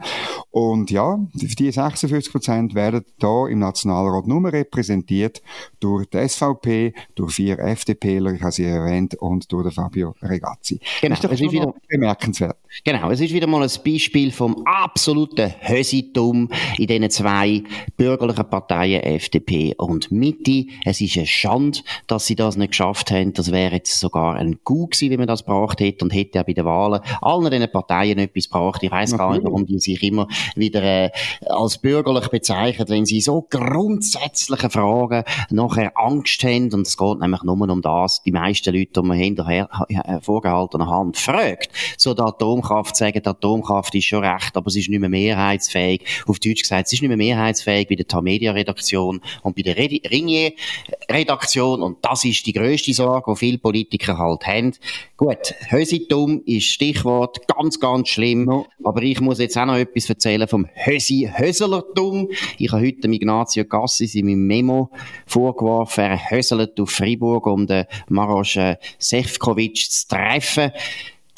Und 0.50 0.90
ja, 0.90 1.18
die 1.34 1.70
56 1.70 2.32
Prozent 2.32 2.74
werden 2.74 3.04
da 3.18 3.46
im 3.46 3.58
Nationalrat 3.58 4.26
nur 4.26 4.52
repräsentiert 4.52 5.42
durch 5.80 6.06
die 6.06 6.28
SVP, 6.28 6.94
durch 7.14 7.34
vier 7.34 7.58
FDPler, 7.58 8.32
ich 8.32 8.42
habe 8.42 8.52
sie 8.52 8.64
erwähnt, 8.64 9.14
und 9.14 9.50
durch 9.52 9.64
den 9.64 9.72
Fabio 9.72 10.14
Regazzi. 10.22 10.80
Genau, 11.00 11.14
ist 11.14 11.24
es 11.24 11.40
ist 11.40 11.52
wieder 11.52 11.74
bemerkenswert. 11.88 12.56
Genau, 12.84 13.10
es 13.10 13.20
ist 13.20 13.32
wieder 13.32 13.46
mal 13.46 13.62
ein 13.62 13.70
Beispiel 13.84 14.30
vom 14.30 14.62
absoluten 14.64 15.54
Hösitum 15.60 16.50
in 16.76 16.86
diesen 16.86 17.10
zwei 17.10 17.62
bürgerlichen 17.96 18.48
Parteien 18.48 19.02
FDP 19.02 19.74
und 19.76 20.10
Mitte. 20.10 20.66
Es 20.84 21.00
ist 21.00 21.16
eine 21.16 21.26
Schande, 21.26 21.78
dass 22.06 22.26
sie 22.26 22.36
das 22.36 22.56
nicht 22.56 22.70
geschafft 22.70 23.10
haben. 23.10 23.32
Das 23.32 23.52
wäre 23.52 23.76
jetzt 23.76 23.98
sogar 23.98 24.36
ein 24.36 24.62
Coup 24.64 24.90
gewesen, 24.90 25.10
wenn 25.10 25.18
man 25.18 25.28
das 25.28 25.44
gebracht 25.44 25.80
hätte 25.80 26.04
und 26.04 26.12
hätte 26.12 26.38
ja 26.38 26.42
bei 26.42 26.52
den 26.52 26.64
Wahlen 26.64 27.00
allen 27.20 27.52
diesen 27.60 27.72
Parteien 27.72 28.18
etwas 28.18 28.48
gebracht. 28.48 28.82
Ich 28.82 28.90
weiß 28.90 29.16
gar 29.16 29.32
nicht, 29.32 29.44
warum 29.44 29.66
die 29.66 29.78
sich 29.78 30.02
immer 30.02 30.28
wieder 30.54 30.82
äh, 30.82 31.10
als 31.48 31.78
bürgerlich 31.78 32.28
bezeichnen, 32.28 32.88
wenn 32.88 33.04
sie 33.04 33.20
so 33.20 33.46
grundsätzliche 33.48 34.70
Fragen 34.70 35.24
nachher 35.50 35.92
Angst 35.96 36.42
haben. 36.44 36.72
Und 36.72 36.86
es 36.86 36.96
geht 36.96 37.18
nämlich 37.18 37.42
nur 37.42 37.68
um 37.68 37.82
das. 37.82 38.22
Die 38.22 38.32
meisten 38.32 38.74
Leute, 38.74 39.00
die 39.00 39.02
man 39.02 39.18
hinterher 39.18 39.68
äh, 39.88 40.20
vorgehaltener 40.20 40.88
Hand 40.88 41.16
fragt, 41.16 41.70
so 41.96 42.14
der 42.14 42.26
Atomkraft 42.26 42.96
sagen, 42.96 43.20
die 43.22 43.28
Atomkraft 43.28 43.94
ist 43.94 44.04
schon 44.04 44.24
recht, 44.24 44.56
aber 44.56 44.70
sie 44.70 44.80
ist 44.80 44.88
nicht 44.88 45.00
mehr 45.00 45.08
mehrheitsfähig. 45.08 46.04
Auf 46.26 46.38
Deutsch 46.38 46.62
gesagt, 46.62 46.88
sie 46.88 46.96
ist 46.96 47.02
nicht 47.02 47.08
mehr 47.08 47.16
mehrheitsfähig 47.16 47.88
bei 47.88 47.94
der 47.94 48.06
Tamedia-Redaktion 48.06 49.20
und 49.42 49.56
bei 49.56 49.62
der 49.62 49.76
Ringier-Redaktion. 49.76 51.82
Und 51.82 51.98
das 52.02 52.24
ist 52.24 52.46
die 52.46 52.52
grösste 52.52 52.92
Sorge, 52.92 53.32
die 53.32 53.38
viele 53.38 53.58
Politiker 53.58 54.18
halt 54.18 54.46
haben. 54.46 54.74
Gut, 55.16 55.54
Hösitum 55.68 56.42
ist 56.46 56.66
Stichwort, 56.66 57.47
ganz, 57.48 57.80
ganz 57.80 58.08
schlimm. 58.08 58.44
No. 58.44 58.66
Aber 58.84 59.02
ich 59.02 59.20
muss 59.20 59.38
jetzt 59.38 59.56
auch 59.58 59.66
noch 59.66 59.76
etwas 59.76 60.08
erzählen 60.08 60.46
vom 60.46 60.66
Hösi 60.74 61.30
Höselertum. 61.34 62.28
Ich 62.58 62.70
habe 62.70 62.86
heute 62.86 63.08
Ignazio 63.08 63.64
Cassis 63.64 64.14
in 64.14 64.26
meinem 64.26 64.46
Memo 64.46 64.90
vorgeworfen, 65.26 66.04
er 66.04 66.30
höselt 66.30 66.78
auf 66.80 66.90
Freiburg, 66.90 67.46
um 67.46 67.66
den 67.66 67.86
Maroš 68.08 68.58
Sefcovic 68.98 69.76
zu 69.90 70.08
treffen. 70.08 70.70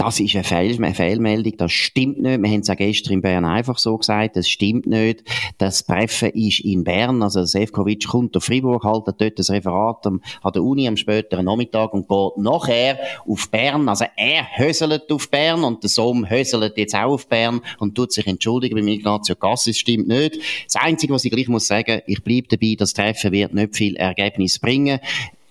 Das 0.00 0.19
ist 0.19 0.35
eine, 0.35 0.45
Fehl 0.45 0.83
eine 0.83 0.95
Fehlmeldung, 0.95 1.59
das 1.59 1.73
stimmt 1.73 2.23
nicht. 2.23 2.40
Wir 2.40 2.49
haben 2.50 2.61
es 2.61 2.71
auch 2.71 2.76
gestern 2.76 3.12
in 3.12 3.21
Bern 3.21 3.45
einfach 3.45 3.76
so 3.76 3.99
gesagt, 3.99 4.35
das 4.35 4.49
stimmt 4.49 4.87
nicht. 4.87 5.25
Das 5.59 5.85
Treffen 5.85 6.30
ist 6.30 6.61
in 6.61 6.85
Bern, 6.85 7.23
also 7.23 7.45
Sefcovic 7.45 8.09
kommt 8.09 8.35
auf 8.35 8.45
Freiburg, 8.45 8.83
haltet 8.83 9.21
dort 9.21 9.38
das 9.38 9.50
Referat 9.50 10.07
an 10.07 10.23
der 10.54 10.62
Uni 10.62 10.88
am 10.88 10.97
späteren 10.97 11.45
Nachmittag 11.45 11.92
und 11.92 12.09
geht 12.09 12.38
nachher 12.38 12.99
auf 13.28 13.50
Bern. 13.50 13.90
Also 13.90 14.07
er 14.16 14.47
höselt 14.57 15.12
auf 15.12 15.30
Bern 15.30 15.64
und 15.64 15.83
der 15.83 15.90
Sohn 15.90 16.30
höselt 16.30 16.78
jetzt 16.78 16.95
auch 16.95 17.12
auf 17.12 17.26
Bern 17.28 17.61
und 17.78 17.95
tut 17.95 18.11
sich 18.11 18.26
entschuldigen 18.26 18.76
bei 18.76 18.90
Ignazio 18.90 19.37
Cassis, 19.37 19.76
stimmt 19.76 20.09
nicht. 20.09 20.38
Das 20.64 20.76
Einzige, 20.76 21.12
was 21.12 21.26
ich 21.26 21.30
gleich 21.30 21.49
muss 21.49 21.66
sagen, 21.66 22.00
ich 22.07 22.25
bleibe 22.25 22.49
dabei, 22.49 22.75
das 22.78 22.95
Treffen 22.95 23.33
wird 23.33 23.52
nicht 23.52 23.76
viel 23.76 23.97
Ergebnis 23.97 24.59
bringen 24.59 24.99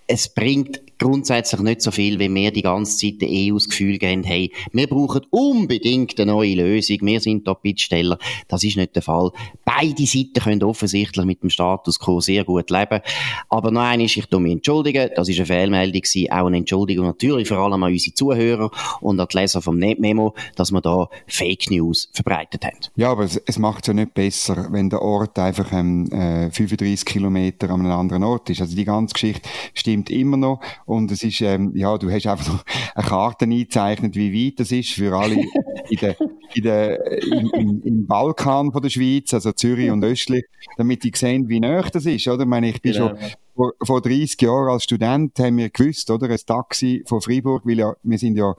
es 0.09 0.27
bringt 0.27 0.81
grundsätzlich 0.99 1.61
nicht 1.61 1.81
so 1.81 1.91
viel, 1.91 2.19
wenn 2.19 2.35
wir 2.35 2.51
die 2.51 2.61
ganze 2.61 2.97
Zeit 2.97 3.21
der 3.21 3.29
EU 3.29 3.55
das 3.55 3.69
Gefühl 3.69 3.97
geben, 3.97 4.23
hey, 4.23 4.51
wir 4.71 4.87
brauchen 4.87 5.21
unbedingt 5.31 6.19
eine 6.19 6.31
neue 6.31 6.55
Lösung, 6.55 6.97
wir 7.01 7.19
sind 7.19 7.47
da 7.47 7.53
Bittsteller. 7.53 8.19
Das 8.47 8.63
ist 8.63 8.77
nicht 8.77 8.95
der 8.95 9.01
Fall. 9.01 9.31
Beide 9.65 10.05
Seiten 10.05 10.41
können 10.43 10.63
offensichtlich 10.63 11.25
mit 11.25 11.41
dem 11.41 11.49
Status 11.49 11.99
quo 11.99 12.19
sehr 12.19 12.43
gut 12.43 12.69
leben. 12.69 13.01
Aber 13.49 13.71
noch 13.71 13.81
eines, 13.81 14.15
ich 14.15 14.25
tue 14.27 14.39
mich 14.39 14.51
entschuldigen, 14.51 15.09
das 15.15 15.29
ist 15.29 15.37
eine 15.37 15.45
Fehlmeldung 15.45 16.01
gewesen, 16.01 16.31
auch 16.31 16.47
eine 16.47 16.57
Entschuldigung 16.57 17.05
natürlich 17.05 17.47
vor 17.47 17.57
allem 17.57 17.81
an 17.83 17.91
unsere 17.91 18.13
Zuhörer 18.13 18.69
und 19.01 19.19
an 19.19 19.27
die 19.31 19.37
Leser 19.37 19.61
vom 19.61 19.77
Netmemo, 19.77 20.35
dass 20.55 20.71
wir 20.71 20.81
da 20.81 21.07
Fake 21.27 21.71
News 21.71 22.09
verbreitet 22.13 22.65
haben. 22.65 22.77
Ja, 22.95 23.11
aber 23.11 23.23
es, 23.23 23.37
es 23.37 23.57
macht 23.57 23.83
es 23.83 23.87
ja 23.87 23.93
nicht 23.93 24.13
besser, 24.13 24.67
wenn 24.71 24.89
der 24.89 25.01
Ort 25.01 25.39
einfach 25.39 25.71
ähm, 25.71 26.11
äh, 26.11 26.51
35 26.51 27.05
Kilometer 27.05 27.69
an 27.69 27.81
einem 27.81 27.91
anderen 27.91 28.23
Ort 28.23 28.49
ist. 28.49 28.61
Also 28.61 28.75
die 28.75 28.85
ganze 28.85 29.13
Geschichte 29.13 29.47
stimmt 29.73 30.09
immer 30.09 30.37
noch 30.37 30.59
und 30.89 31.11
es 31.11 31.21
ist, 31.21 31.39
ähm, 31.41 31.71
ja, 31.75 31.97
du 31.99 32.09
hast 32.11 32.25
einfach 32.25 32.47
noch 32.47 32.63
eine 32.95 33.07
Karte 33.07 33.45
eingezeichnet, 33.45 34.15
wie 34.15 34.47
weit 34.47 34.59
das 34.59 34.71
ist 34.71 34.89
für 34.89 35.15
alle 35.15 35.35
in 35.35 35.97
der, 36.01 36.15
in 36.55 36.63
der, 36.63 37.21
im, 37.23 37.51
im, 37.53 37.81
im 37.83 38.07
Balkan 38.07 38.71
von 38.71 38.81
der 38.81 38.89
Schweiz, 38.89 39.33
also 39.33 39.51
Zürich 39.51 39.91
und 39.91 40.03
Östlich, 40.03 40.45
damit 40.77 41.03
die 41.03 41.11
sehen, 41.15 41.49
wie 41.49 41.59
nah 41.59 41.81
das 41.81 42.05
ist, 42.05 42.27
oder? 42.27 42.43
Ich 42.43 42.49
meine, 42.49 42.69
ich 42.69 42.81
bin 42.81 42.93
genau. 42.93 43.09
schon 43.09 43.17
vor, 43.59 43.73
vor 43.83 44.01
30 44.01 44.41
Jahren 44.41 44.69
als 44.69 44.85
Student 44.85 45.37
haben 45.37 45.57
wir 45.57 45.69
gewusst, 45.69 46.09
oder? 46.09 46.29
Ein 46.29 46.39
Taxi 46.45 47.03
von 47.05 47.19
Freiburg, 47.19 47.63
weil 47.65 47.79
ja, 47.79 47.93
wir 48.03 48.17
sind 48.17 48.37
ja 48.37 48.55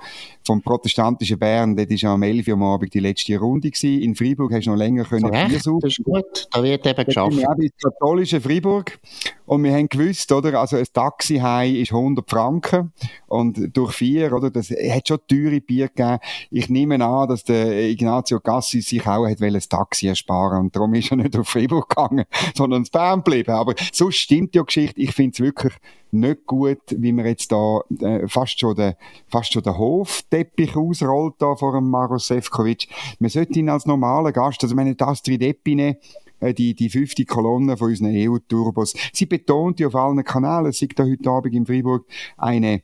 vom 0.47 0.61
protestantischen 0.61 1.39
Bern, 1.39 1.75
dort 1.75 1.91
ist 1.91 2.03
ja 2.03 2.13
am 2.13 2.23
11 2.23 2.49
Uhr 2.49 2.55
am 2.55 2.63
Abend 2.65 2.93
die 2.93 3.01
letzte 3.01 3.39
Runde 3.39 3.71
gewesen. 3.71 4.03
In 4.03 4.15
Freiburg 4.15 4.53
hast 4.53 4.67
du 4.67 4.71
noch 4.71 4.77
länger 4.77 5.05
können 5.05 5.31
Bier 5.31 5.59
suchen. 5.59 5.81
Das 5.81 5.93
ist 5.93 6.05
gut, 6.05 6.49
da 6.53 6.63
wird 6.63 6.87
eben 6.87 7.05
geschafft. 7.05 7.35
Wir 7.35 7.47
haben 7.47 7.71
katholische 7.83 8.43
Freiburg 8.43 8.99
und 9.47 9.65
wir 9.65 9.73
haben 9.73 9.89
gewusst, 9.89 10.31
oder? 10.33 10.61
Also 10.61 10.77
ein 10.77 10.87
Taxi 10.93 11.39
heim 11.39 11.77
ist 11.77 11.93
100 11.93 12.29
Franken 12.29 12.93
und 13.27 13.75
durch 13.75 13.93
vier, 13.95 14.35
oder? 14.35 14.51
Das 14.51 14.69
hat 14.71 15.09
schon 15.09 15.19
teure 15.27 15.63
Bier 15.63 15.89
gegeben. 15.89 16.19
Ich 16.51 16.69
nehme 16.69 17.03
an, 17.03 17.27
dass 17.27 17.45
der 17.45 17.73
Ignazio 17.89 18.41
Cassi 18.41 18.81
sich 18.81 19.07
auch 19.07 19.27
hat 19.27 19.43
ein 19.43 19.61
Taxi 19.69 20.09
ersparen 20.09 20.61
und 20.61 20.77
darum 20.77 20.95
ist 20.95 21.11
er 21.11 21.17
nicht 21.17 21.37
auf 21.37 21.49
Freiburg 21.49 21.89
gegangen, 21.89 22.25
sondern 22.55 22.81
ins 22.81 22.91
Bern 22.91 23.23
geblieben. 23.23 23.53
Aber 23.53 23.75
so 23.93 24.11
stimmt 24.11 24.55
ja 24.55 24.63
Geschichte. 24.63 25.01
Ich 25.01 25.13
finde 25.13 25.33
es 25.35 25.41
wirklich 25.41 25.75
nicht 26.13 26.47
gut, 26.47 26.81
wie 26.91 27.13
man 27.13 27.27
jetzt 27.27 27.53
da 27.53 27.81
äh, 28.01 28.27
fast 28.27 28.59
schon 28.59 28.75
den, 28.75 28.95
fast 29.29 29.53
schon 29.53 29.63
den 29.63 29.79
Hofteppich 29.79 30.77
ausrollt 30.77 31.35
da 31.39 31.55
vor 31.55 31.73
dem 31.73 31.89
Maros 31.89 32.27
Sefcovic. 32.27 32.89
Man 33.19 33.31
sollte 33.31 33.59
ihn 33.59 33.69
als 33.69 33.87
normalen 33.87 34.33
Gast, 34.33 34.63
also 34.63 34.75
meine 34.75 34.97
Astrid 34.99 35.43
Epine, 35.43 35.99
äh, 36.41 36.55
die, 36.55 36.75
die 36.75 36.91
fünfte 36.91 37.25
Kolonne 37.25 37.77
von 37.77 37.91
unseren 37.91 38.13
EU-Turbos, 38.15 38.95
sie 39.13 39.27
betont 39.27 39.79
ja 39.81 39.87
auf 39.87 39.95
allen 39.95 40.25
Kanälen, 40.25 40.67
es 40.67 40.79
sieht 40.79 40.99
da 40.99 41.05
heute 41.05 41.31
Abend 41.31 41.55
in 41.55 41.67
Freiburg 41.67 42.07
eine 42.37 42.83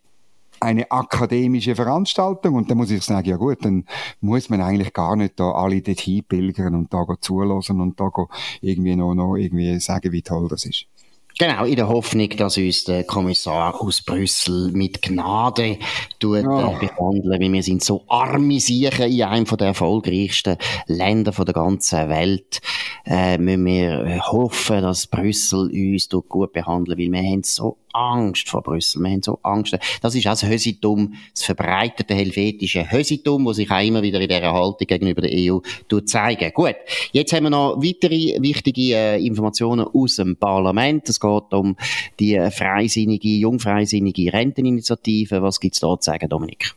eine 0.60 0.90
akademische 0.90 1.74
Veranstaltung 1.74 2.54
und 2.54 2.70
dann 2.70 2.78
muss 2.78 2.90
ich 2.90 3.02
sagen, 3.02 3.28
ja 3.28 3.36
gut, 3.36 3.64
dann 3.64 3.84
muss 4.20 4.48
man 4.48 4.60
eigentlich 4.60 4.92
gar 4.92 5.16
nicht 5.16 5.38
da 5.38 5.52
alle 5.52 5.82
dorthin 5.82 6.24
pilgern 6.24 6.74
und 6.74 6.92
da 6.92 7.04
zulassen 7.20 7.80
und 7.80 8.00
da 8.00 8.10
irgendwie 8.60 8.96
noch, 8.96 9.14
noch 9.14 9.36
irgendwie 9.36 9.78
sagen, 9.80 10.12
wie 10.12 10.22
toll 10.22 10.48
das 10.48 10.64
ist. 10.64 10.86
Genau, 11.38 11.66
in 11.66 11.76
der 11.76 11.88
Hoffnung, 11.88 12.30
dass 12.30 12.56
uns 12.56 12.84
der 12.84 13.04
Kommissar 13.04 13.78
aus 13.82 14.00
Brüssel 14.00 14.72
mit 14.72 15.02
Gnade 15.02 15.78
tut, 16.18 16.46
oh. 16.46 16.74
äh, 16.80 16.86
behandeln, 16.86 17.30
weil 17.30 17.52
wir 17.52 17.62
sind 17.62 17.84
so 17.84 18.04
arme 18.08 18.58
Siechen 18.58 19.12
in 19.12 19.22
einem 19.22 19.44
der 19.44 19.66
erfolgreichsten 19.68 20.56
Länder 20.86 21.32
der 21.32 21.52
ganzen 21.52 22.08
Welt. 22.08 22.62
Äh, 23.04 23.38
müssen 23.38 23.64
wir 23.64 24.20
hoffen, 24.26 24.82
dass 24.82 25.06
Brüssel 25.06 25.70
uns 25.70 26.08
gut 26.28 26.52
behandelt, 26.52 26.98
weil 26.98 27.12
wir 27.12 27.22
haben 27.22 27.42
so 27.42 27.76
Angst 27.96 28.48
vor 28.48 28.62
Brüssel. 28.62 29.02
Wir 29.02 29.10
haben 29.10 29.22
so 29.22 29.38
Angst. 29.42 29.76
Das 30.02 30.14
ist 30.14 30.26
auch 30.26 30.32
das 30.32 30.46
Hösitum, 30.46 31.14
das 31.32 31.44
verbreitete 31.44 32.14
helvetische 32.14 32.90
Hösitum, 32.90 33.46
das 33.46 33.56
sich 33.56 33.70
auch 33.70 33.82
immer 33.82 34.02
wieder 34.02 34.20
in 34.20 34.28
dieser 34.28 34.52
Haltung 34.52 34.86
gegenüber 34.86 35.22
der 35.22 35.30
EU 35.32 35.58
zeigen. 36.04 36.52
Gut, 36.52 36.76
jetzt 37.12 37.32
haben 37.32 37.44
wir 37.44 37.50
noch 37.50 37.76
weitere 37.78 38.40
wichtige 38.40 38.94
äh, 38.94 39.24
Informationen 39.24 39.86
aus 39.86 40.16
dem 40.16 40.36
Parlament. 40.36 41.08
Es 41.08 41.18
geht 41.18 41.52
um 41.52 41.76
die 42.20 42.34
äh, 42.34 42.50
freisinnige, 42.50 43.28
jungfreisinnige 43.28 44.32
Renteninitiative. 44.32 45.42
Was 45.42 45.60
gibt 45.60 45.74
es 45.74 45.80
da 45.80 45.98
zu 45.98 46.10
sagen, 46.10 46.28
Dominik? 46.28 46.74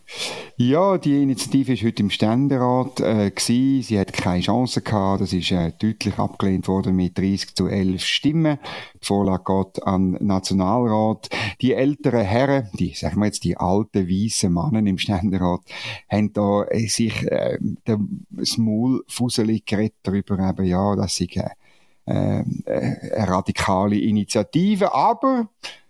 Ja, 0.57 0.97
die 0.97 1.21
Initiative 1.21 1.73
ist 1.73 1.83
heute 1.83 2.03
im 2.03 2.09
Ständerat 2.09 2.99
äh. 2.99 3.31
Sie 3.39 3.97
hat 3.97 4.13
keine 4.13 4.41
Chance 4.41 4.81
gehabt. 4.81 5.21
Das 5.21 5.33
ist 5.33 5.51
äh, 5.51 5.71
deutlich 5.79 6.08
abgelehnt 6.17 6.67
worden 6.67 6.95
mit 6.95 7.17
30 7.17 7.55
zu 7.55 7.67
11 7.67 8.03
Stimmen. 8.03 8.57
Die 9.01 9.05
Vorlage 9.05 9.43
geht 9.45 9.83
an 9.83 10.13
den 10.13 10.27
Nationalrat. 10.27 11.29
Die 11.61 11.73
älteren 11.73 12.25
Herren, 12.25 12.69
die, 12.73 12.93
sagen 12.93 13.19
wir 13.19 13.25
jetzt, 13.25 13.43
die 13.43 13.57
alten, 13.57 14.07
weißen 14.07 14.51
Mannen 14.51 14.87
im 14.87 14.97
Ständerat, 14.97 15.61
haben 16.09 16.33
da 16.33 16.63
äh, 16.63 16.87
sich 16.87 17.23
äh, 17.31 17.59
das 17.85 18.57
Maul 18.57 19.03
fusselig 19.07 19.65
geredet 19.65 19.97
darüber, 20.03 20.39
eben, 20.39 20.65
ja, 20.65 20.95
dass 20.95 21.15
sie 21.15 21.29
äh, 21.35 21.49
äh, 22.05 22.43
eine 23.15 23.27
radikale 23.27 23.99
Initiative, 23.99 24.93
aber 24.93 25.49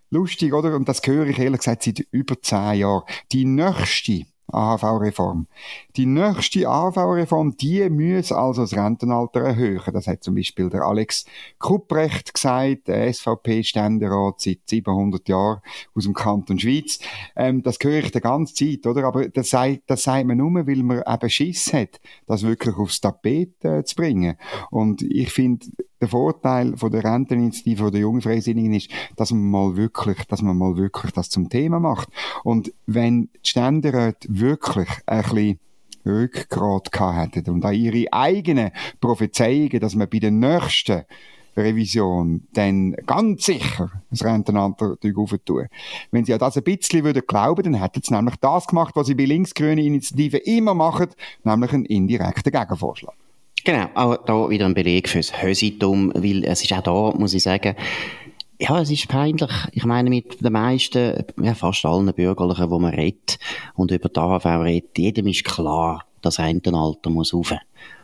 lustig, 0.09 0.53
oder? 0.53 0.75
Und 0.75 0.89
das 0.89 1.01
höre 1.05 1.27
ich 1.27 1.39
ehrlich 1.39 1.59
gesagt 1.59 1.83
seit 1.83 1.99
über 2.11 2.41
zehn 2.41 2.79
Jahren. 2.79 3.03
Die 3.31 3.45
nächste 3.45 4.25
AHV-Reform. 4.51 5.48
Die 5.96 6.06
nächste 6.06 6.68
AHV-Reform, 6.68 7.58
die 7.58 7.89
muss 7.89 8.32
also 8.32 8.62
das 8.62 8.75
Rentenalter 8.75 9.41
erhöhen. 9.41 9.82
Das 9.94 10.08
hat 10.08 10.24
zum 10.24 10.36
Beispiel 10.36 10.70
der 10.70 10.84
Alex 10.84 11.25
Kupprecht 11.58 12.34
gesagt, 12.34 12.88
der 12.88 13.13
SVP-Ständerat 13.13 14.41
seit 14.41 14.60
700 14.65 15.27
Jahren 15.29 15.62
aus 15.96 16.03
dem 16.03 16.13
Kanton 16.13 16.60
Schweiz. 16.60 17.00
Ähm, 17.36 17.63
das 17.63 17.77
höre 17.82 18.03
ich 18.03 18.12
die 18.12 18.22
ganze 18.22 18.53
Zeit, 18.53 18.86
oder? 18.86 19.06
Aber 19.06 19.27
das 19.29 19.50
sagt, 19.50 19.84
das 19.88 20.03
sagt 20.03 20.27
man 20.27 20.38
nur, 20.38 20.68
weil 20.68 20.84
man 20.84 21.03
eben 21.08 21.29
Schiss 21.29 21.74
hat, 21.74 22.00
das 22.27 22.44
wirklich 22.44 22.75
aufs 22.75 23.01
Tapet 23.01 23.63
äh, 23.63 23.84
zu 23.84 23.96
bringen. 23.96 24.38
Und 24.72 25.01
ich 25.01 25.32
finde, 25.32 25.68
der 26.01 26.08
Vorteil 26.08 26.77
von 26.77 26.91
der 26.91 27.03
Renteninitiative 27.03 27.84
oder 27.84 27.91
der 27.91 28.01
jungen 28.01 28.22
Freisinnigen 28.22 28.74
ist, 28.74 28.89
dass 29.15 29.32
man 29.32 29.50
mal 29.50 29.75
wirklich, 29.75 30.24
dass 30.25 30.41
man 30.41 30.58
mal 30.58 30.77
wirklich 30.77 31.12
das 31.12 31.29
zum 31.29 31.50
Thema 31.50 31.79
macht. 31.79 32.10
Und 32.44 32.74
wenn 32.86 33.29
die 33.44 33.50
Ständeräte 33.50 34.27
wirklich 34.29 34.89
ein 35.06 35.24
bisschen 35.24 35.60
Rückgrat 36.06 36.91
gehabt 36.91 37.36
hätten 37.36 37.51
und 37.51 37.65
auch 37.65 37.72
ihre 37.72 38.12
eigenen 38.12 38.72
Prophezeiungen, 39.01 39.79
dass 39.79 39.96
man 39.96 40.10
bei 40.10 40.20
der 40.20 40.32
nächsten 40.32 41.03
Revision 41.58 42.48
dann 42.53 42.94
ganz 43.06 43.46
sicher 43.46 43.91
das 44.10 44.24
Rentenalter 44.24 44.96
aufentun. 45.15 45.68
Wenn 46.12 46.25
sie 46.25 46.32
ja 46.32 46.38
das 46.38 46.58
ein 46.58 46.63
bisschen 46.63 47.03
würden 47.03 47.24
glauben, 47.27 47.63
dann 47.63 47.82
hätten 47.82 48.01
sie 48.01 48.13
nämlich 48.13 48.36
das 48.38 48.68
gemacht, 48.68 48.96
was 48.96 49.08
sie 49.08 49.15
bei 49.15 49.25
linksgrünen 49.25 49.79
Initiativen 49.79 50.39
immer 50.46 50.74
machen, 50.74 51.10
nämlich 51.44 51.74
einen 51.74 51.86
indirekten 51.86 52.51
Gegenvorschlag. 52.51 53.15
Genau, 53.63 53.87
auch 53.93 54.17
da 54.25 54.49
wieder 54.49 54.65
ein 54.65 54.73
Beleg 54.73 55.09
fürs 55.09 55.41
Hösitum, 55.41 56.11
weil 56.15 56.43
es 56.45 56.63
ist 56.63 56.73
auch 56.73 56.81
da, 56.81 57.17
muss 57.17 57.33
ich 57.33 57.43
sagen, 57.43 57.75
ja, 58.59 58.79
es 58.81 58.91
ist 58.91 59.07
peinlich. 59.07 59.51
Ich 59.71 59.85
meine, 59.85 60.09
mit 60.09 60.43
den 60.43 60.51
meisten, 60.51 61.23
ja, 61.41 61.53
fast 61.55 61.85
allen 61.85 62.13
Bürgerlichen, 62.13 62.69
wo 62.69 62.79
man 62.79 62.93
redet 62.93 63.39
und 63.75 63.91
über 63.91 64.09
die 64.09 64.19
AHV 64.19 64.45
redet, 64.45 64.97
jedem 64.97 65.27
ist 65.27 65.45
klar, 65.45 66.05
das 66.21 66.39
Rentenalter 66.39 67.09
muss 67.09 67.33
rauf. 67.33 67.53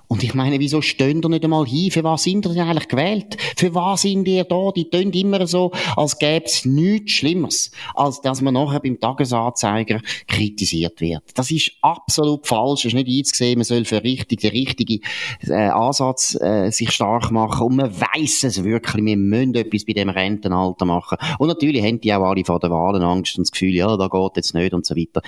Und 0.08 0.24
ich 0.24 0.34
meine, 0.34 0.60
wieso 0.60 0.82
stehen 0.82 1.22
ihr 1.22 1.30
nicht 1.30 1.44
einmal 1.44 1.66
hin? 1.66 1.92
Für 1.92 2.04
was 2.04 2.24
sind 2.24 2.46
ihr 2.46 2.54
denn 2.54 2.62
eigentlich 2.62 2.88
gewählt? 2.88 3.38
Für 3.58 3.74
was 3.74 4.04
sind 4.04 4.28
ihr 4.28 4.44
da? 4.44 4.72
Die 4.76 4.90
tun 4.90 5.12
immer 5.12 5.48
so, 5.48 5.72
als 5.96 6.18
gäbe 6.20 6.46
es 6.46 6.66
nichts 6.66 7.14
Schlimmeres, 7.14 7.72
als 7.94 8.22
dass 8.22 8.42
man 8.42 8.54
nachher 8.54 8.80
beim 8.80 9.00
Tagesanzeiger 9.00 10.02
kritisiert 10.28 11.02
wird. 11.02 11.24
Das 11.36 11.52
ist 11.52 11.72
absolut 11.82 12.48
falsch. 12.48 12.86
Es 12.86 12.94
ist 12.94 12.94
nicht 12.94 13.08
einzusehen, 13.08 13.58
man 13.58 13.66
soll 13.66 13.86
für 13.86 14.04
richtig, 14.04 14.42
den 14.42 14.52
richtigen 14.52 15.02
äh, 15.48 15.54
Ansatz 15.54 16.36
äh, 16.40 16.70
sich 16.72 16.92
stark 16.92 17.32
machen. 17.32 17.68
Und 17.68 17.76
man 17.78 17.92
weiß 17.92 18.44
es 18.44 18.64
wirklich. 18.64 19.06
Wir 19.06 19.18
müssen 19.18 19.56
etwas 19.56 19.86
bei 19.86 19.94
dem 19.94 20.10
Rentenalter 20.10 20.86
machen. 20.86 21.18
Und 21.40 21.48
natürlich 21.48 21.84
haben 21.84 22.02
die 22.02 22.14
auch 22.14 22.24
alle 22.24 22.46
vor 22.46 22.60
der 22.60 22.72
Wahlen 22.72 23.02
Angst 23.02 23.38
und 23.38 23.46
das 23.46 23.52
Gefühl, 23.52 23.74
ja, 23.74 23.96
da 23.98 24.08
geht 24.08 24.32
jetzt 24.36 24.54
nicht 24.54 24.74
und 24.74 24.86
so 24.86 24.96
weiter. 24.96 25.22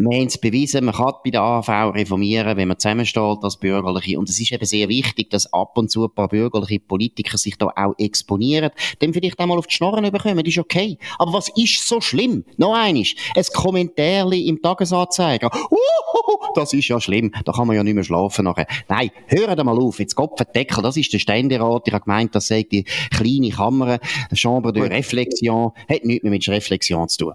Wir 0.00 0.18
haben 0.18 0.28
es 0.28 0.38
bewiesen, 0.38 0.86
man 0.86 0.94
kann 0.94 1.12
bei 1.22 1.30
der 1.30 1.42
AV 1.42 1.68
reformieren, 1.94 2.56
wenn 2.56 2.68
man 2.68 2.78
zusammensteht 2.78 3.38
als 3.42 3.58
Bürgerliche. 3.58 4.18
Und 4.18 4.30
es 4.30 4.40
ist 4.40 4.50
eben 4.50 4.64
sehr 4.64 4.88
wichtig, 4.88 5.28
dass 5.28 5.52
ab 5.52 5.76
und 5.76 5.90
zu 5.90 6.04
ein 6.04 6.14
paar 6.14 6.28
bürgerliche 6.28 6.80
Politiker 6.80 7.36
sich 7.36 7.58
da 7.58 7.66
auch 7.76 7.92
exponieren, 7.98 8.70
dann 9.00 9.12
vielleicht 9.12 9.38
einmal 9.38 9.58
auf 9.58 9.66
die 9.66 9.74
Schnorren 9.74 10.10
bekommen, 10.10 10.38
das 10.38 10.48
ist 10.48 10.58
okay. 10.58 10.96
Aber 11.18 11.34
was 11.34 11.50
ist 11.54 11.86
so 11.86 12.00
schlimm? 12.00 12.44
Noch 12.56 12.74
eines, 12.74 13.14
ein 13.36 13.44
Kommentar 13.52 14.32
im 14.32 14.62
Tagesanzeiger. 14.62 15.50
Uhuhu, 15.52 16.54
das 16.54 16.72
ist 16.72 16.88
ja 16.88 16.98
schlimm, 16.98 17.32
da 17.44 17.52
kann 17.52 17.66
man 17.66 17.76
ja 17.76 17.84
nicht 17.84 17.94
mehr 17.94 18.04
schlafen 18.04 18.46
nachher. 18.46 18.66
Nein, 18.88 19.10
hören 19.26 19.66
mal 19.66 19.78
auf, 19.78 19.98
jetzt 19.98 20.14
Kopfendeckel, 20.14 20.82
das 20.82 20.96
ist 20.96 21.12
der 21.12 21.18
Ständerat, 21.18 21.86
ich 21.86 21.92
habe 21.92 22.04
gemeint, 22.04 22.34
das 22.34 22.46
sei 22.46 22.62
die 22.62 22.84
kleine 23.10 23.50
Kammer, 23.50 23.98
Chambre 24.32 24.72
de 24.72 24.84
Reflexion, 24.84 25.72
hat 25.90 26.06
nichts 26.06 26.22
mehr 26.22 26.30
mit 26.30 26.48
Reflexion 26.48 27.06
zu 27.06 27.18
tun. 27.18 27.34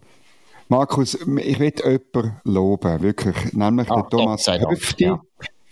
Markus, 0.67 1.13
ich 1.13 1.59
will 1.59 1.73
jemanden 1.83 2.41
loben, 2.43 3.01
wirklich. 3.01 3.53
Nämlich 3.53 3.89
ah, 3.89 4.01
den 4.01 4.09
Thomas 4.09 4.47
Höfti. 4.47 5.03
Ja. 5.05 5.21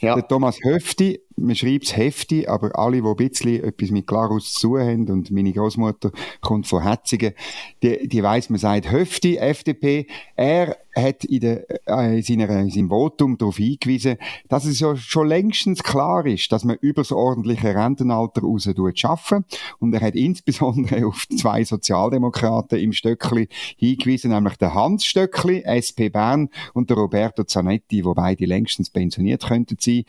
Ja. 0.03 0.15
Der 0.15 0.27
Thomas 0.27 0.59
Höfti, 0.61 1.21
man 1.37 1.55
schreibt 1.55 1.85
es 1.85 1.95
Hefti, 1.95 2.45
aber 2.45 2.77
alle, 2.77 3.01
die 3.01 3.07
ein 3.07 3.15
bisschen 3.15 3.63
etwas 3.63 3.89
mit 3.89 4.05
Klarus 4.05 4.53
zu 4.53 4.67
tun 4.67 4.81
haben, 4.81 5.09
und 5.09 5.31
meine 5.31 5.53
Großmutter 5.53 6.11
kommt 6.41 6.67
von 6.67 6.83
Hetzingen, 6.83 7.33
die, 7.81 8.09
die 8.09 8.21
weiss, 8.21 8.49
man 8.49 8.59
sagt 8.59 8.91
Höfti, 8.91 9.37
FDP. 9.37 10.07
Er 10.35 10.75
hat 10.95 11.23
in, 11.25 11.39
der, 11.39 11.65
äh, 11.87 12.17
in, 12.17 12.23
seiner, 12.23 12.49
in 12.59 12.69
seinem 12.69 12.89
Votum 12.89 13.37
darauf 13.37 13.57
hingewiesen, 13.57 14.17
dass 14.49 14.65
es 14.65 14.79
ja 14.79 14.95
schon 14.95 15.27
längstens 15.27 15.83
klar 15.83 16.25
ist, 16.25 16.51
dass 16.51 16.63
man 16.63 16.77
über 16.81 17.01
das 17.01 17.11
ordentliche 17.11 17.75
Rentenalter 17.75 18.41
raus 18.41 18.69
schaffen. 18.95 19.45
Und 19.79 19.93
er 19.93 20.01
hat 20.01 20.15
insbesondere 20.15 21.07
auf 21.07 21.27
zwei 21.37 21.63
Sozialdemokraten 21.63 22.79
im 22.79 22.93
Stöckli 22.93 23.47
hingewiesen, 23.77 24.31
nämlich 24.31 24.57
der 24.57 24.73
Hans 24.73 25.05
Stöckli, 25.05 25.63
SP 25.65 26.09
Bern, 26.09 26.49
und 26.73 26.89
der 26.89 26.97
Roberto 26.97 27.43
Zanetti, 27.43 28.05
wo 28.05 28.13
beide 28.13 28.45
längstens 28.45 28.89
pensioniert 28.89 29.47
könnten 29.47 29.77
sein. 29.79 30.03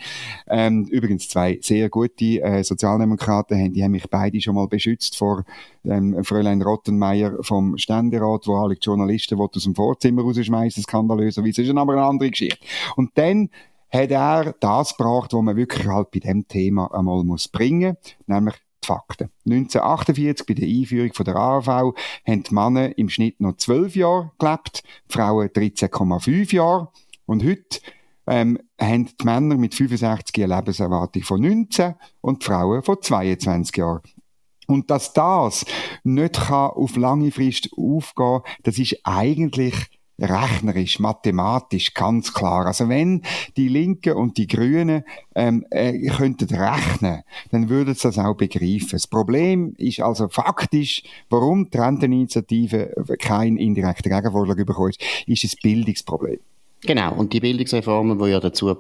Ähm, 0.49 0.85
übrigens 0.91 1.29
zwei 1.29 1.59
sehr 1.63 1.89
gute 1.89 2.43
äh, 2.43 2.63
Sozialdemokraten, 2.63 3.73
die 3.73 3.83
haben 3.83 3.93
mich 3.93 4.09
beide 4.11 4.41
schon 4.41 4.55
mal 4.55 4.69
beschützt 4.69 5.17
vor 5.17 5.45
ähm, 5.85 6.23
Fräulein 6.25 6.63
Rottenmeier 6.63 7.43
vom 7.43 7.77
Ständerat, 7.79 8.47
wo 8.47 8.57
alle 8.57 8.75
Journalisten 8.75 9.39
aus 9.39 9.65
dem 9.65 9.75
Vorzimmer 9.75 10.23
rausschmeißen, 10.23 10.83
skandalöserweise. 10.83 11.63
Das 11.63 11.69
ist 11.69 11.77
aber 11.77 11.93
eine 11.93 12.05
andere 12.05 12.31
Geschichte. 12.31 12.65
Und 12.97 13.11
dann 13.15 13.51
hat 13.91 14.11
er 14.11 14.55
das 14.59 14.97
gebracht, 14.97 15.33
was 15.33 15.43
man 15.43 15.57
wirklich 15.57 15.87
halt 15.87 16.11
bei 16.11 16.19
dem 16.19 16.49
Thema 16.49 16.93
einmal 16.93 17.23
muss 17.23 17.49
bringen, 17.49 17.97
nämlich 18.27 18.55
die 18.83 18.87
Fakten. 18.87 19.31
1948 19.47 20.47
bei 20.47 20.55
der 20.55 20.69
Einführung 20.69 21.13
von 21.13 21.25
der 21.25 21.37
AV 21.37 21.69
haben 21.69 22.43
die 22.43 22.55
Männer 22.55 22.99
im 22.99 23.09
Schnitt 23.09 23.41
noch 23.41 23.57
12 23.57 23.97
Jahre 23.97 24.33
gelebt, 24.39 24.83
die 25.09 25.13
Frauen 25.13 25.49
13,5 25.49 26.55
Jahre. 26.55 26.89
Und 27.27 27.45
heute 27.45 27.81
ähm, 28.27 28.59
haben 28.81 29.07
die 29.07 29.25
Männer 29.25 29.57
mit 29.57 29.75
65 29.75 30.37
Jahren 30.37 30.51
Lebenserwartung 30.51 31.23
von 31.23 31.41
19 31.41 31.95
und 32.21 32.43
die 32.43 32.47
Frauen 32.47 32.83
von 32.83 33.01
22 33.01 33.77
Jahren. 33.77 34.01
Und 34.67 34.91
dass 34.91 35.13
das 35.13 35.65
nicht 36.03 36.35
kann 36.35 36.71
auf 36.71 36.97
lange 36.97 37.31
Frist 37.31 37.71
aufgehen, 37.77 38.41
das 38.63 38.79
ist 38.79 38.99
eigentlich 39.05 39.75
rechnerisch, 40.19 41.01
mathematisch 41.01 41.93
ganz 41.95 42.33
klar. 42.33 42.67
Also 42.67 42.89
wenn 42.89 43.23
die 43.57 43.69
Linken 43.69 44.15
und 44.15 44.39
die 44.39 44.47
Grünen 44.47 45.05
ähm, 45.35 45.67
äh, 45.71 46.09
könnten 46.09 46.55
rechnen, 46.55 47.23
dann 47.51 47.69
würden 47.69 47.95
sie 47.95 48.03
das 48.03 48.19
auch 48.19 48.37
begreifen. 48.37 48.91
Das 48.93 49.07
Problem 49.07 49.75
ist 49.77 50.01
also 50.01 50.29
faktisch, 50.29 51.03
warum 51.31 51.69
die 51.71 51.79
Renteninitiative 51.79 52.95
kein 53.19 53.57
indirekter 53.57 54.11
Gegenvorschlag 54.11 54.65
bekommt, 54.65 54.99
ist 55.27 55.45
ein 55.45 55.59
Bildungsproblem. 55.63 56.39
Genau, 56.87 57.15
und 57.15 57.33
die 57.33 57.41
Bildungsreformen, 57.41 58.19
die 58.19 58.31
ja 58.31 58.41
dazu 58.41 58.67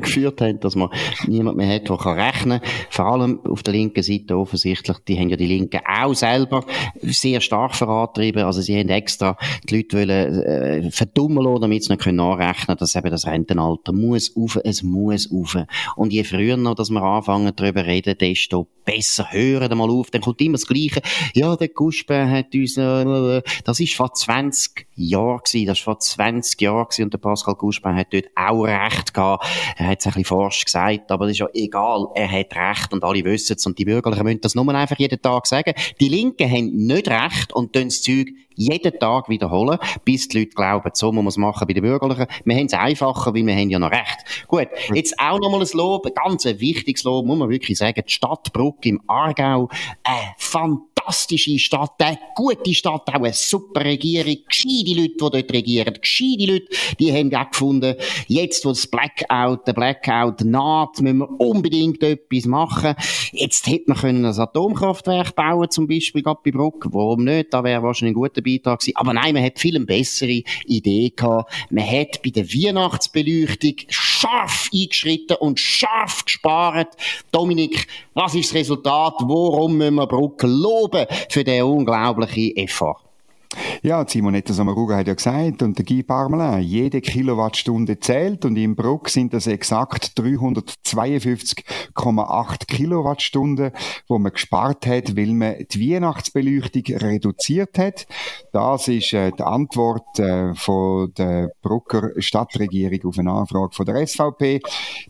geführt 0.00 0.40
haben, 0.42 0.60
dass 0.60 0.76
man 0.76 0.90
niemand 1.26 1.56
mehr 1.56 1.74
hat, 1.74 1.88
der 1.88 1.96
rechnen 1.96 2.60
kann, 2.60 2.70
vor 2.90 3.06
allem 3.06 3.40
auf 3.46 3.62
der 3.62 3.72
linken 3.72 4.02
Seite 4.02 4.36
offensichtlich, 4.36 4.98
die 5.08 5.18
haben 5.18 5.30
ja 5.30 5.36
die 5.36 5.46
Linken 5.46 5.80
auch 5.86 6.12
selber 6.12 6.64
sehr 7.00 7.40
stark 7.40 7.74
vorantrieben, 7.74 8.44
also 8.44 8.60
sie 8.60 8.78
haben 8.78 8.90
extra 8.90 9.38
die 9.68 9.76
Leute 9.76 9.96
wollen, 9.96 10.42
äh, 10.42 10.90
verdummen 10.90 11.42
lassen, 11.42 11.62
damit 11.62 11.84
sie 11.84 11.92
nicht 11.92 12.06
nachrechnen 12.06 12.66
können, 12.66 12.78
dass 12.78 12.94
eben 12.94 13.10
das 13.10 13.26
Rentenalter 13.26 13.92
muss 13.92 14.36
auf, 14.36 14.58
es 14.62 14.82
muss 14.82 15.30
auf. 15.32 15.56
Und 15.96 16.12
je 16.12 16.24
früher 16.24 16.58
noch, 16.58 16.74
dass 16.74 16.90
wir 16.90 17.02
anfangen 17.02 17.52
darüber 17.56 17.86
reden, 17.86 18.16
desto 18.18 18.68
besser. 18.84 19.26
Hören 19.30 19.76
mal 19.78 19.90
auf, 19.90 20.10
dann 20.10 20.20
kommt 20.20 20.40
immer 20.40 20.54
das 20.54 20.66
Gleiche. 20.66 21.00
Ja, 21.34 21.56
der 21.56 21.68
Guspe 21.68 22.28
hat 22.28 22.54
uns, 22.54 22.76
äh, 22.76 23.42
das 23.64 23.80
ist 23.80 23.94
vor 23.94 24.12
20 24.12 24.86
Jahren 24.96 25.40
das 25.42 25.54
ist 25.54 25.84
vor 25.84 25.98
20 25.98 26.60
Jahren 26.60 26.86
gewesen 26.90 27.04
und 27.04 27.12
der 27.12 27.18
Pascal 27.18 27.54
Guspein 27.54 27.96
hat 27.96 28.08
dort 28.12 28.26
auch 28.34 28.64
recht 28.64 29.14
gehabt. 29.14 29.46
Er 29.76 29.88
hat 29.88 30.00
es 30.00 30.06
ein 30.06 30.10
bisschen 30.10 30.24
forsch 30.24 30.64
gesagt, 30.64 31.10
aber 31.10 31.26
das 31.26 31.32
ist 31.32 31.38
ja 31.38 31.48
egal. 31.54 32.08
Er 32.14 32.30
hat 32.30 32.54
recht 32.54 32.92
und 32.92 33.04
alle 33.04 33.24
wissen 33.24 33.56
es 33.56 33.66
und 33.66 33.78
die 33.78 33.84
Bürgerlichen 33.84 34.24
müssen 34.24 34.40
das 34.40 34.54
nur 34.54 34.68
einfach 34.74 34.98
jeden 34.98 35.20
Tag 35.20 35.46
sagen. 35.46 35.72
Die 36.00 36.08
Linken 36.08 36.50
haben 36.50 36.86
nicht 36.86 37.08
recht 37.08 37.52
und 37.52 37.72
tun 37.72 37.84
das 37.84 38.02
Zeug 38.02 38.28
jeden 38.60 38.98
Tag 38.98 39.28
wiederholen, 39.30 39.78
bis 40.04 40.28
die 40.28 40.40
Leute 40.40 40.50
glauben, 40.50 40.90
so 40.92 41.12
muss 41.12 41.22
man 41.22 41.28
es 41.28 41.36
machen 41.38 41.66
bei 41.66 41.72
den 41.72 41.82
Bürgerlichen. 41.82 42.26
Wir 42.44 42.56
haben 42.56 42.66
es 42.66 42.74
einfacher, 42.74 43.34
weil 43.34 43.46
wir 43.46 43.54
haben 43.54 43.70
ja 43.70 43.78
noch 43.78 43.90
recht. 43.90 44.46
Gut, 44.48 44.68
jetzt 44.92 45.18
auch 45.18 45.38
nochmal 45.38 45.62
ein 45.62 45.68
Lob, 45.72 46.06
ein 46.06 46.12
ganz 46.14 46.44
wichtiges 46.44 47.04
Lob, 47.04 47.24
muss 47.24 47.38
man 47.38 47.48
wirklich 47.48 47.78
sagen, 47.78 48.02
die 48.06 48.12
Stadt 48.12 48.52
Bruck 48.52 48.84
im 48.84 49.00
Aargau, 49.06 49.70
äh, 50.04 50.34
fantastisch 50.36 50.89
fantastische 51.10 51.58
Stadt, 51.58 51.94
eine 51.98 52.18
gute 52.36 52.72
Stadt, 52.72 53.08
auch 53.08 53.14
eine 53.14 53.32
super 53.32 53.84
Regierung, 53.84 54.36
gescheite 54.48 54.94
Leute, 54.94 55.08
die 55.08 55.16
dort 55.18 55.52
regieren, 55.52 55.98
gescheite 56.00 56.46
Leute, 56.46 56.66
die 57.00 57.12
haben 57.12 57.34
auch 57.34 57.50
gefunden, 57.50 57.96
jetzt, 58.28 58.64
wo 58.64 58.68
das 58.68 58.86
Blackout, 58.86 59.66
der 59.66 59.72
Blackout 59.72 60.42
naht, 60.42 61.00
müssen 61.00 61.18
wir 61.18 61.40
unbedingt 61.40 62.02
etwas 62.04 62.44
machen. 62.46 62.94
Jetzt 63.32 63.66
hätte 63.66 63.84
man 63.88 63.98
können 63.98 64.24
ein 64.24 64.38
Atomkraftwerk 64.38 65.34
bauen, 65.34 65.68
zum 65.70 65.88
Beispiel, 65.88 66.22
gerade 66.22 66.40
bei 66.44 66.52
Bruck. 66.52 66.86
Warum 66.90 67.24
nicht? 67.24 67.52
Da 67.52 67.64
wäre 67.64 67.82
wahrscheinlich 67.82 68.16
ein 68.16 68.20
guter 68.20 68.42
Beitrag 68.42 68.78
gewesen. 68.78 68.96
Aber 68.96 69.12
nein, 69.12 69.34
man 69.34 69.44
hat 69.44 69.58
viel 69.58 69.76
eine 69.76 69.84
bessere 69.84 70.42
Idee 70.66 71.12
gehabt. 71.14 71.52
Man 71.70 71.84
hat 71.84 72.22
bei 72.22 72.30
der 72.30 72.46
Weihnachtsbeleuchtung 72.46 73.74
scharf 73.88 74.70
eingeschritten 74.72 75.36
und 75.40 75.58
scharf 75.58 76.24
gespart. 76.24 76.96
Dominik, 77.32 77.86
was 78.14 78.34
ist 78.34 78.50
das 78.50 78.54
Resultat? 78.54 79.14
Worum 79.20 79.76
müssen 79.76 79.94
wir 79.94 80.06
Bruck 80.06 80.42
loben 80.42 80.99
für 81.28 81.44
den 81.44 81.62
unglaublichen 81.62 82.56
Effort? 82.56 83.09
Ja, 83.82 84.06
Simonetta 84.06 84.52
Sommaruga 84.52 84.96
hat 84.96 85.08
ja 85.08 85.14
gesagt, 85.14 85.62
und 85.62 85.78
der 85.78 85.84
Guy 85.84 86.02
Parmelin, 86.02 86.62
jede 86.62 87.00
Kilowattstunde 87.00 87.98
zählt, 87.98 88.44
und 88.44 88.56
im 88.56 88.76
Bruck 88.76 89.08
sind 89.08 89.32
das 89.32 89.46
exakt 89.46 90.12
352,8 90.18 92.66
Kilowattstunden, 92.66 93.70
wo 94.06 94.18
man 94.18 94.32
gespart 94.32 94.86
hat, 94.86 95.16
weil 95.16 95.32
man 95.32 95.54
die 95.70 95.94
Weihnachtsbeleuchtung 95.94 96.82
reduziert 96.96 97.78
hat. 97.78 98.06
Das 98.52 98.86
ist 98.88 99.14
äh, 99.14 99.30
die 99.32 99.42
Antwort 99.42 100.18
äh, 100.18 100.54
von 100.54 101.14
der 101.14 101.52
Brucker 101.62 102.10
Stadtregierung 102.18 103.08
auf 103.08 103.18
eine 103.18 103.32
Anfrage 103.32 103.74
von 103.74 103.86
der 103.86 104.06
SVP. 104.06 104.60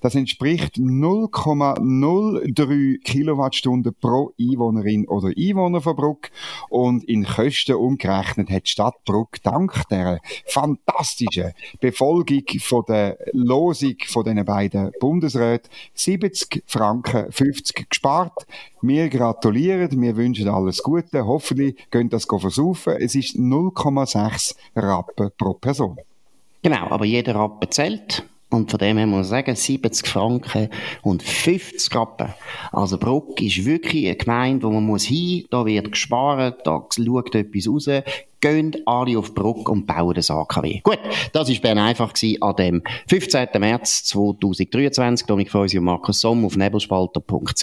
Das 0.01 0.15
entspricht 0.15 0.77
0,03 0.77 3.03
Kilowattstunden 3.03 3.97
pro 4.01 4.33
Einwohnerin 4.39 5.09
oder 5.09 5.33
Einwohner 5.37 5.81
von 5.81 5.97
Bruck, 5.97 6.31
und 6.69 7.03
in 7.05 7.25
Kosten 7.25 7.75
umgerechnet 7.75 8.21
ausgerechnet 8.21 8.51
hat 8.61 8.67
die 8.67 8.71
Stadt 8.71 9.05
Bruck 9.05 9.43
dank 9.43 9.89
der 9.89 10.21
fantastischen 10.47 11.53
Befolgung 11.81 12.45
von 12.61 12.85
der 12.87 13.17
Losung 13.33 13.97
von 14.07 14.25
den 14.25 14.45
beiden 14.45 14.93
Bundesräten 15.01 15.71
70 15.95 16.63
Franken 16.67 17.33
50 17.33 17.89
gespart. 17.89 18.47
Wir 18.83 19.09
gratulieren, 19.09 20.01
wir 20.01 20.17
wünschen 20.17 20.49
alles 20.49 20.83
Gute. 20.83 21.27
Hoffentlich 21.27 21.77
könnt 21.91 22.13
das 22.13 22.25
versaufen. 22.25 22.97
Es 22.99 23.15
ist 23.15 23.37
0,6 23.37 24.55
Rappen 24.77 25.31
pro 25.37 25.55
Person. 25.55 25.99
Genau, 26.63 26.89
aber 26.91 27.05
jeder 27.05 27.35
Rappen 27.35 27.71
zählt. 27.71 28.25
Und 28.51 28.69
von 28.69 28.79
dem 28.79 28.99
her 28.99 29.07
muss 29.07 29.17
man 29.17 29.25
sagen, 29.25 29.55
70 29.55 30.09
Franken 30.09 30.69
und 31.03 31.23
50 31.23 31.95
Rappen. 31.95 32.35
Also 32.73 32.99
Bruck 32.99 33.41
ist 33.41 33.65
wirklich 33.65 34.07
eine 34.07 34.17
Gemeinde, 34.17 34.67
wo 34.67 34.73
man 34.73 34.85
muss 34.85 35.05
hin, 35.05 35.47
da 35.51 35.65
wird 35.65 35.93
gespart, 35.93 36.67
da 36.67 36.85
schaut 36.93 37.35
etwas 37.37 37.69
raus. 37.69 37.89
Gehen 38.41 38.77
alle 38.87 39.19
auf 39.19 39.29
die 39.29 39.35
Brücke 39.35 39.71
und 39.71 39.87
bauen 39.87 40.15
das 40.15 40.31
AKW. 40.31 40.81
Gut, 40.83 40.99
das 41.33 41.49
war 41.49 41.57
Bern 41.57 41.79
einfach 41.79 42.13
gewesen, 42.13 42.43
an 42.43 42.57
dem 42.57 42.83
15. 43.09 43.49
März 43.59 44.05
2023. 44.05 45.27
Dominik 45.27 45.51
Feusi 45.51 45.79
und 45.79 45.85
Markus 45.85 46.21
Somm 46.21 46.45
auf 46.45 46.57
nebelspalter.ch. 46.57 47.63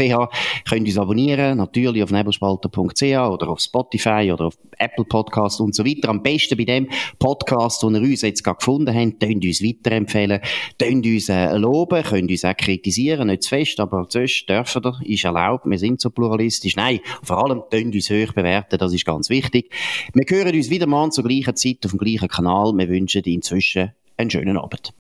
Könnt 0.70 0.88
uns 0.88 0.98
abonnieren, 0.98 1.58
natürlich 1.58 2.04
auf 2.04 2.12
nebelspalter.ch 2.12 3.04
oder 3.04 3.50
auf 3.50 3.60
Spotify 3.60 4.32
oder 4.32 4.48
auf 4.48 4.58
Apple 4.78 5.06
Podcast 5.06 5.60
und 5.62 5.74
so 5.74 5.86
weiter. 5.86 6.10
Am 6.10 6.22
besten 6.22 6.58
bei 6.58 6.66
dem 6.66 6.90
Podcast, 7.20 7.84
den 7.84 7.96
ihr 7.96 8.02
uns 8.02 8.22
jetzt 8.22 8.44
gerade 8.44 8.58
gefunden 8.58 8.96
habt, 8.96 9.20
könnt 9.20 9.44
uns 9.44 9.64
weiterempfehlen, 9.64 10.42
könnt 10.80 11.06
uns 11.06 11.30
äh, 11.30 11.56
loben, 11.58 12.04
könnt 12.04 12.30
uns 12.30 12.46
auch 12.46 12.56
kritisieren, 12.56 13.28
nicht 13.28 13.44
zu 13.44 13.50
fest, 13.50 13.80
aber 13.80 14.06
sonst 14.10 14.48
dürfen 14.48 14.84
ihr, 14.84 15.14
ist 15.14 15.26
erlaubt, 15.26 15.66
wir 15.66 15.80
sind 15.80 16.02
so 16.02 16.10
pluralistisch. 16.10 16.76
Nein, 16.76 17.00
vor 17.24 17.44
allem 17.44 17.64
könnt 17.70 17.96
uns 17.96 18.10
hoch 18.10 18.34
bewerten, 18.34 18.78
das 18.78 18.94
ist 18.94 19.06
ganz 19.06 19.30
wichtig. 19.30 19.72
Wir 20.14 20.26
hören 20.30 20.56
uns 20.56 20.67
wieder 20.70 20.88
mal 20.88 21.12
zur 21.12 21.24
gleichen 21.24 21.56
Zeit 21.56 21.86
auf 21.86 21.92
dem 21.92 22.00
gleichen 22.00 22.28
Kanal. 22.28 22.74
Wir 22.76 22.90
wünschen 22.90 23.24
dir 23.24 23.34
inzwischen 23.34 23.92
einen 24.18 24.30
schönen 24.30 24.58
Abend. 24.58 24.94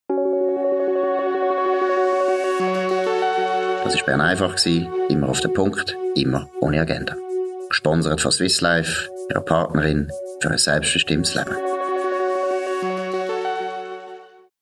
Das 3.84 3.96
war 3.96 4.06
Bern 4.06 4.22
einfach, 4.22 4.58
immer 5.10 5.30
auf 5.30 5.40
den 5.40 5.54
Punkt, 5.54 5.98
immer 6.16 6.50
ohne 6.60 6.82
Agenda. 6.82 7.16
Gesponsert 7.70 8.20
von 8.20 8.32
Swiss 8.32 8.62
Life, 8.62 9.10
ihrer 9.30 9.42
Partnerin 9.42 10.10
für 10.42 10.52
ein 10.52 10.58
selbstbestimmtes 10.58 11.36
Leben. 11.36 11.77